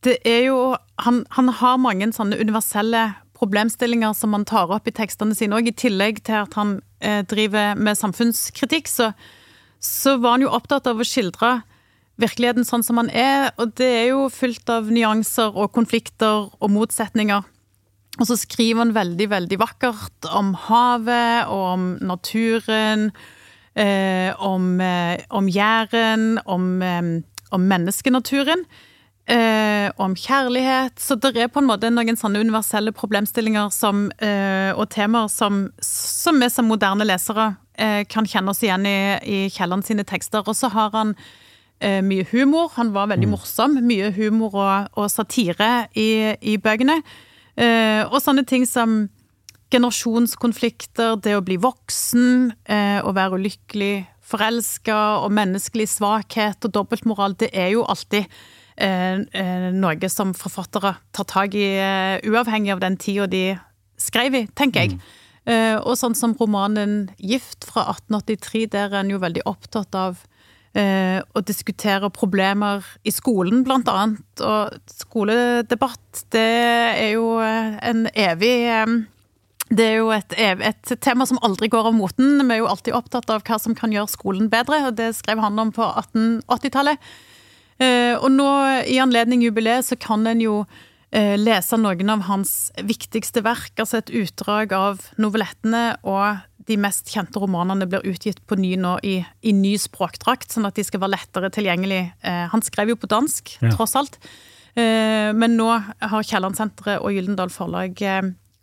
det 0.05 0.17
er 0.27 0.43
jo 0.47 0.59
han, 1.01 1.23
han, 1.33 1.49
har 1.59 1.79
mange 1.81 2.09
sånne 2.13 2.37
universelle 2.39 3.09
problemstillinger 3.37 4.13
som 4.17 4.33
han 4.33 4.45
tar 4.49 4.71
opp 4.73 4.87
i 4.89 4.95
tekstene 4.95 5.35
sine 5.37 5.57
òg, 5.57 5.69
i 5.69 5.77
tillegg 5.77 6.23
til 6.25 6.41
at 6.43 6.57
han 6.57 6.79
eh, 6.99 7.23
driver 7.29 7.77
med 7.77 7.97
samfunnskritikk, 7.97 8.89
så, 8.89 9.11
så, 9.79 10.17
var 10.21 10.37
han 10.37 10.47
jo 10.47 10.53
opptatt 10.57 10.89
av 10.89 11.01
å 11.01 11.07
skildre 11.07 11.59
virkeligheten 12.17 12.65
sånn 12.65 12.85
som 12.85 12.97
han 12.97 13.11
er, 13.13 13.51
og 13.61 13.75
det 13.77 13.89
er 13.99 14.07
jo 14.09 14.25
fullt 14.33 14.69
av 14.73 14.89
nyanser 14.89 15.53
og 15.53 15.69
konflikter 15.75 16.47
og 16.49 16.73
motsetninger. 16.73 17.45
Og 18.17 18.25
så 18.25 18.39
skriver 18.41 18.81
han 18.81 18.95
veldig, 18.95 19.27
veldig 19.29 19.59
vakkert 19.61 20.25
om 20.33 20.55
havet 20.65 21.51
og 21.53 21.63
om 21.75 21.83
naturen, 22.01 23.11
eh, 23.77 24.33
om, 24.41 24.81
eh, 24.81 25.21
om 25.29 25.45
Jæren, 25.45 26.39
om, 26.49 26.81
eh, 26.81 27.21
om 27.51 27.69
menneskenaturen 27.69 28.65
eh, 29.27 29.89
om 30.01 30.15
kjærlighet. 30.15 30.99
Så 30.99 31.17
det 31.19 31.35
er 31.35 31.51
på 31.51 31.61
en 31.61 31.69
måte 31.69 31.91
noen 31.91 32.19
sånne 32.19 32.41
universelle 32.43 32.93
problemstillinger 32.95 33.71
som, 33.75 34.07
eh, 34.23 34.71
og 34.73 34.87
temaer 34.93 35.31
som, 35.31 35.67
som, 35.83 36.39
vi 36.41 36.49
som 36.53 36.69
moderne 36.69 37.07
lesere 37.07 37.51
eh, 37.77 38.03
kan 38.09 38.27
kjenne 38.27 38.53
oss 38.53 38.63
igjen 38.63 38.87
i, 38.87 38.97
i 39.21 39.41
Kielland 39.53 39.87
sine 39.87 40.07
tekster. 40.07 40.45
Og 40.47 40.57
så 40.57 40.71
har 40.73 40.95
han 40.95 41.15
eh, 41.79 42.01
mye 42.05 42.27
humor. 42.31 42.71
Han 42.79 42.93
var 42.95 43.11
veldig 43.11 43.29
mm. 43.29 43.35
morsom. 43.35 43.77
Mye 43.85 44.11
humor 44.15 44.55
og, 44.55 44.89
og 44.97 45.11
satire 45.13 45.87
i, 45.95 46.33
i 46.41 46.57
bøkene. 46.61 47.01
Eh, 47.57 48.03
og 48.07 48.21
sånne 48.23 48.45
ting 48.47 48.67
som 48.69 49.07
generasjonskonflikter, 49.73 51.17
det 51.19 51.33
å 51.35 51.43
bli 51.43 51.57
voksen, 51.59 52.53
eh, 52.71 52.99
å 53.03 53.11
være 53.11 53.35
ulykkelig 53.41 54.05
forelska 54.27 54.99
og 55.23 55.33
menneskelig 55.35 55.89
svakhet 55.91 56.63
og 56.67 56.73
dobbeltmoral, 56.75 57.35
det 57.39 57.49
er 57.51 57.73
jo 57.75 57.83
alltid 57.87 58.27
noe 58.77 60.09
som 60.13 60.33
forfattere 60.37 60.95
tar 61.15 61.25
tak 61.25 61.55
i, 61.57 61.77
eh, 61.81 62.21
uavhengig 62.29 62.73
av 62.75 62.79
den 62.83 62.97
tida 62.97 63.27
de 63.27 63.59
skrev 63.97 64.35
i, 64.35 64.47
tenker 64.53 64.85
jeg. 64.85 64.99
Mm. 64.99 65.81
Og 65.87 65.95
sånn 65.95 66.13
som 66.13 66.33
romanen 66.35 67.09
'Gift' 67.17 67.63
fra 67.63 67.87
1883, 67.87 68.65
der 68.67 68.91
er 68.91 68.99
en 68.99 69.09
jo 69.09 69.17
veldig 69.17 69.45
opptatt 69.47 69.95
av 69.95 70.17
å 70.77 71.41
diskutere 71.41 72.09
problemer 72.11 72.83
i 73.07 73.09
skolen, 73.09 73.63
blant 73.63 73.87
annet. 73.87 74.41
Og 74.43 74.75
skoledebatt, 74.91 76.27
det 76.29 76.43
er 76.99 77.13
jo 77.15 77.39
en 77.39 78.09
evig 78.13 79.07
det 79.67 79.83
er 79.83 79.97
jo 79.99 80.11
et, 80.15 80.33
et, 80.37 80.91
tema 81.03 81.25
som 81.27 81.39
aldri 81.43 81.67
går 81.71 81.89
av 81.89 81.95
moten. 81.95 82.39
Vi 82.39 82.55
er 82.55 82.61
jo 82.61 82.69
alltid 82.71 82.95
opptatt 82.95 83.31
av 83.33 83.43
hva 83.47 83.57
som 83.59 83.75
kan 83.75 83.91
gjøre 83.91 84.11
skolen 84.11 84.47
bedre, 84.51 84.85
og 84.87 84.95
det 84.99 85.11
skrev 85.17 85.41
han 85.43 85.59
om 85.59 85.73
på 85.75 85.83
1880-tallet. 85.83 87.01
Eh, 87.77 88.15
og 88.17 88.31
nå, 88.33 88.49
i 88.89 88.97
anledning 89.01 89.43
jubileet, 89.45 89.85
så 89.85 89.97
kan 89.99 90.25
en 90.29 90.41
jo 90.41 90.57
eh, 91.13 91.35
lese 91.37 91.77
noen 91.79 92.09
av 92.13 92.25
hans 92.27 92.71
viktigste 92.81 93.43
verk, 93.45 93.75
altså 93.77 94.01
et 94.01 94.13
utdrag 94.23 94.73
av 94.75 95.03
novelettene, 95.21 95.99
og 96.07 96.41
de 96.67 96.79
mest 96.81 97.13
kjente 97.13 97.39
romanene 97.39 97.87
blir 97.87 98.05
utgitt 98.09 98.41
på 98.49 98.57
ny 98.59 98.73
nå 98.81 98.97
i, 99.07 99.21
i 99.23 99.53
ny 99.55 99.77
språkdrakt, 99.79 100.49
sånn 100.51 100.67
at 100.67 100.75
de 100.75 100.83
skal 100.87 101.03
være 101.03 101.15
lettere 101.15 101.53
tilgjengelig. 101.53 102.01
Eh, 102.25 102.43
han 102.51 102.65
skrev 102.65 102.91
jo 102.91 102.99
på 102.99 103.09
dansk, 103.11 103.55
ja. 103.61 103.73
tross 103.75 103.97
alt. 103.99 104.21
Men 104.77 105.55
nå 105.57 105.71
har 105.73 106.25
Kiellandsenteret 106.29 106.99
og 107.01 107.09
Gyldendal 107.09 107.49
Forlag 107.49 107.95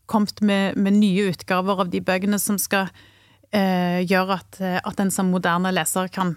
kommet 0.07 0.39
med, 0.47 0.77
med, 0.79 0.95
nye 1.01 1.25
utgaver 1.33 1.83
av 1.83 1.89
de 1.91 1.99
bøkene 2.07 2.39
som 2.39 2.55
skal 2.55 2.93
gjøre 3.51 4.37
at, 4.37 4.61
at 4.63 5.03
en 5.03 5.11
som 5.11 5.33
moderne 5.35 5.73
leser 5.75 6.07
kan 6.15 6.37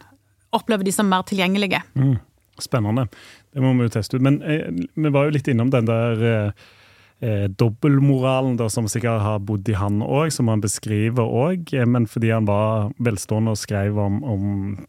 oppleve 0.57 0.87
de 0.87 0.95
som 0.95 1.05
mer 1.05 1.27
tilgjengelige. 1.29 1.83
Mm. 1.93 2.15
Spennende. 2.63 3.08
Det 3.54 3.63
må 3.63 3.74
vi 3.78 3.88
jo 3.88 3.93
teste 3.98 4.17
ut. 4.17 4.26
Men 4.26 4.41
eh, 4.43 4.67
vi 4.96 5.13
var 5.13 5.28
jo 5.28 5.38
litt 5.38 5.48
innom 5.52 5.72
den 5.74 5.88
der 5.89 6.24
eh, 6.28 6.67
eh, 7.22 7.46
dobbeltmoralen 7.50 8.60
som 8.70 8.89
sikkert 8.89 9.24
har 9.24 9.39
bodd 9.46 9.70
i 9.70 9.78
han 9.78 10.02
òg, 10.06 10.32
som 10.34 10.50
han 10.52 10.63
beskriver 10.63 11.26
òg. 11.26 11.74
Eh, 11.74 11.86
men 11.86 12.08
fordi 12.10 12.32
han 12.34 12.50
var 12.50 12.91
velstående 13.04 13.54
og 13.56 13.62
skrev 13.62 14.00
om, 14.02 14.22
om 14.24 14.48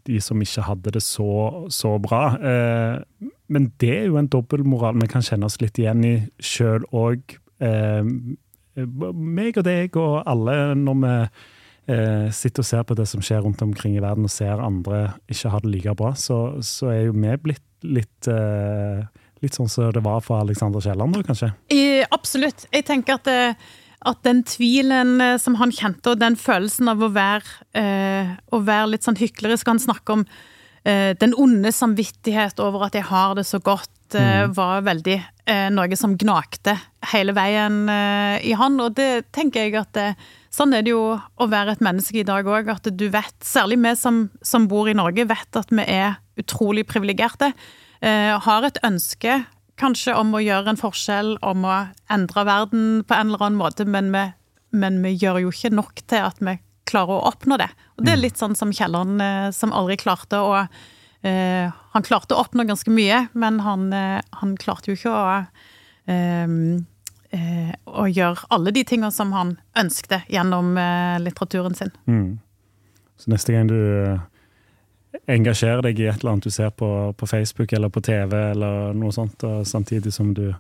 de 0.09 0.21
som 0.25 0.41
ikke 0.43 0.67
hadde 0.69 0.95
det 0.99 1.05
så, 1.05 1.67
så 1.73 1.97
bra. 2.03 2.23
Eh, 2.39 3.31
men 3.49 3.71
det 3.81 3.95
er 4.03 4.11
jo 4.11 4.19
en 4.21 4.31
dobbeltmoral 4.31 4.99
vi 5.01 5.09
kan 5.11 5.25
kjenne 5.25 5.49
oss 5.49 5.61
litt 5.63 5.79
igjen 5.81 6.05
i 6.05 6.17
sjøl 6.41 6.85
òg. 6.93 7.39
Eh, 7.65 8.05
meg 8.79 9.57
og 9.59 9.65
deg 9.67 9.97
og 9.99 10.21
alle, 10.29 10.59
når 10.79 11.01
vi 11.03 11.15
eh, 11.88 12.29
sitter 12.35 12.64
og 12.64 12.68
ser 12.68 12.85
på 12.88 12.96
det 12.98 13.09
som 13.11 13.22
skjer 13.24 13.42
rundt 13.44 13.62
omkring 13.64 13.96
i 13.96 14.03
verden, 14.05 14.29
og 14.29 14.33
ser 14.33 14.62
andre 14.64 15.14
ikke 15.31 15.53
ha 15.53 15.62
det 15.64 15.72
like 15.72 15.96
bra, 15.98 16.12
så, 16.18 16.59
så 16.64 16.92
er 16.92 17.09
jo 17.09 17.16
vi 17.16 17.40
blitt 17.48 17.64
litt 17.87 18.31
eh, 18.33 19.07
Litt 19.38 19.55
sånn 19.55 19.68
som 19.70 19.92
det 19.94 20.01
var 20.03 20.18
for 20.18 20.42
Alexander 20.42 20.83
Kielland, 20.83 21.14
kanskje? 21.22 21.53
I, 21.70 22.03
absolutt. 22.11 22.64
Jeg 22.74 22.83
tenker 22.88 23.20
at, 23.20 23.29
at, 24.11 24.18
den 24.27 24.40
tvilen 24.42 25.20
eh, 25.22 25.37
som 25.38 25.55
han 25.61 25.70
kjente, 25.70 26.11
og 26.11 26.18
den 26.18 26.35
følelsen 26.35 26.90
av 26.90 27.05
å 27.07 27.11
være, 27.14 27.53
eh, 27.79 28.33
å 28.51 28.59
være 28.66 28.96
litt 28.96 29.07
sånn 29.07 29.20
hyklerisk 29.20 29.70
Han 29.70 29.79
snakker 29.79 30.16
om 30.16 30.24
eh, 30.83 31.14
den 31.22 31.37
onde 31.38 31.70
samvittighet 31.70 32.59
over 32.64 32.88
at 32.88 32.98
jeg 32.98 33.07
har 33.12 33.38
det 33.38 33.46
så 33.46 33.62
godt, 33.62 33.94
eh, 34.18 34.42
mm. 34.48 34.57
var 34.59 34.83
veldig 34.90 35.20
eh, 35.20 35.68
noe 35.70 36.01
som 36.03 36.18
gnagte 36.18 36.74
hele 37.12 37.37
veien 37.38 37.85
eh, 37.94 38.42
i 38.42 38.59
han. 38.59 38.83
Og 38.83 38.98
det 38.98 39.29
tenker 39.38 39.68
jeg 39.68 39.79
at 39.79 40.03
Sånn 40.55 40.73
er 40.75 40.85
det 40.85 40.95
jo 40.95 41.03
å 41.19 41.49
være 41.51 41.77
et 41.77 41.85
menneske 41.85 42.23
i 42.23 42.27
dag 42.27 42.47
òg, 42.49 42.71
at 42.73 42.89
du 42.89 43.07
vet, 43.13 43.37
særlig 43.45 43.79
vi 43.85 43.93
som, 44.01 44.25
som 44.43 44.69
bor 44.71 44.89
i 44.89 44.97
Norge, 44.97 45.27
vet 45.29 45.61
at 45.61 45.71
vi 45.73 45.85
er 45.85 46.19
utrolig 46.41 46.87
privilegerte. 46.89 47.53
Eh, 48.01 48.35
har 48.41 48.67
et 48.67 48.81
ønske 48.87 49.43
kanskje 49.79 50.15
om 50.19 50.35
å 50.35 50.43
gjøre 50.43 50.73
en 50.73 50.81
forskjell, 50.81 51.37
om 51.47 51.67
å 51.69 51.77
endre 52.13 52.45
verden 52.49 52.87
på 53.07 53.15
en 53.17 53.31
eller 53.31 53.45
annen 53.47 53.61
måte, 53.61 53.87
men 53.87 54.11
vi, 54.15 54.25
men 54.75 55.01
vi 55.05 55.15
gjør 55.15 55.45
jo 55.45 55.55
ikke 55.55 55.75
nok 55.77 56.03
til 56.11 56.27
at 56.27 56.41
vi 56.43 56.59
klarer 56.89 57.19
å 57.19 57.27
oppnå 57.31 57.59
det. 57.61 57.69
Og 57.99 58.05
Det 58.05 58.15
er 58.15 58.21
mm. 58.21 58.25
litt 58.25 58.41
sånn 58.41 58.57
som 58.59 58.73
Kielland, 58.75 59.21
eh, 59.23 59.49
som 59.55 59.75
aldri 59.77 59.99
klarte 60.01 60.41
å 60.41 60.55
eh, 60.59 61.69
Han 61.93 62.07
klarte 62.07 62.37
å 62.37 62.45
oppnå 62.45 62.65
ganske 62.69 62.93
mye, 62.95 63.27
men 63.39 63.61
han, 63.67 63.91
eh, 63.93 64.21
han 64.41 64.57
klarte 64.61 64.93
jo 64.93 64.99
ikke 64.99 65.13
å 65.13 65.25
eh, 67.33 67.69
eh, 67.69 67.75
å 67.87 68.07
gjøre 68.09 68.49
alle 68.55 68.73
de 68.75 68.85
tingene 68.85 69.12
som 69.14 69.33
han 69.37 69.57
ønskte 69.79 70.23
gjennom 70.29 70.75
litteraturen 71.23 71.75
sin. 71.75 71.93
Mm. 72.07 72.38
Så 73.19 73.33
neste 73.33 73.55
gang 73.55 73.71
du 73.71 73.79
engasjerer 75.29 75.83
deg 75.83 76.01
i 76.01 76.09
et 76.09 76.21
eller 76.21 76.37
annet 76.37 76.49
du 76.49 76.55
ser 76.55 76.71
på, 76.71 76.88
på 77.17 77.27
Facebook 77.27 77.73
eller 77.73 77.91
på 77.93 78.03
TV, 78.05 78.35
eller 78.53 78.95
noe 78.97 79.12
sånt, 79.12 79.43
og 79.45 79.67
samtidig 79.67 80.12
som 80.14 80.35
du 80.37 80.53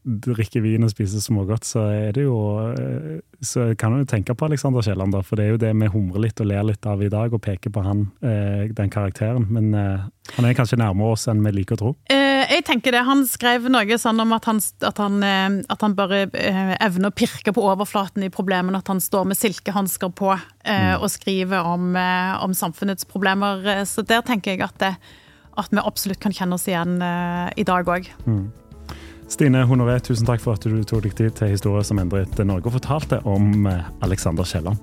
drikker 0.00 0.62
vin 0.64 0.84
og 0.84 0.92
spiser 0.92 1.20
smågodt, 1.20 1.66
så 1.68 1.82
er 1.92 2.14
det 2.16 2.24
jo 2.24 2.36
eh, 2.72 3.20
Så 3.44 3.74
kan 3.78 3.98
du 3.98 4.04
tenke 4.08 4.34
på 4.34 4.46
Alexander 4.48 4.82
Kielland, 4.84 5.16
for 5.24 5.36
det 5.36 5.44
er 5.44 5.54
jo 5.54 5.60
det 5.60 5.72
vi 5.76 5.90
humrer 5.92 6.24
litt 6.26 6.40
og 6.40 6.48
ler 6.48 6.64
litt 6.68 6.86
av 6.86 7.02
i 7.02 7.10
dag, 7.12 7.32
og 7.32 7.42
peker 7.44 7.72
på 7.72 7.84
han, 7.84 8.06
eh, 8.24 8.68
den 8.72 8.90
karakteren. 8.92 9.46
Men 9.50 9.74
eh, 9.74 10.08
han 10.36 10.48
er 10.48 10.56
kanskje 10.56 10.80
nærmere 10.80 11.16
oss 11.16 11.28
enn 11.28 11.44
vi 11.44 11.52
liker 11.60 11.76
å 11.76 11.80
tro. 11.80 11.92
Jeg 12.60 12.66
tenker 12.68 12.92
det. 12.92 13.00
Han 13.08 13.22
skrev 13.24 13.70
noe 13.72 13.96
sånn 13.96 14.20
om 14.20 14.34
at 14.36 14.44
han, 14.44 14.58
at 14.84 14.98
han, 15.00 15.22
at 15.72 15.80
han 15.80 15.94
bare 15.96 16.26
evner 16.76 17.08
å 17.08 17.16
pirke 17.16 17.54
på 17.56 17.64
overflaten 17.64 18.26
i 18.26 18.28
problemene, 18.32 18.82
at 18.82 18.90
han 18.92 19.00
står 19.00 19.30
med 19.30 19.40
silkehansker 19.40 20.12
på 20.12 20.34
mm. 20.34 21.00
og 21.00 21.08
skriver 21.08 21.64
om, 21.64 21.96
om, 21.96 22.52
samfunnets 22.56 23.08
problemer. 23.08 23.64
Så 23.88 24.04
der 24.04 24.20
tenker 24.28 24.52
jeg 24.52 24.66
at, 24.66 24.76
det, 24.82 24.92
at 25.56 25.72
vi 25.72 25.80
absolutt 25.80 26.20
kan 26.20 26.36
kjenne 26.36 26.60
oss 26.60 26.68
igjen 26.68 27.00
i 27.00 27.64
dag 27.64 27.88
òg. 27.88 28.12
Mm. 28.28 28.50
Stine 29.30 29.62
Honoré, 29.62 30.00
tusen 30.02 30.26
takk 30.26 30.42
for 30.42 30.58
at 30.58 30.64
du 30.66 30.80
tok 30.82 31.04
deg 31.04 31.12
tid 31.14 31.34
til 31.38 31.52
historier 31.52 31.84
som 31.86 32.00
endret 32.02 32.34
Norge, 32.42 32.66
og 32.66 32.74
fortalte 32.80 33.20
om 33.30 33.66
eh, 33.70 33.84
Alexander 34.02 34.46
Kielland. 34.46 34.82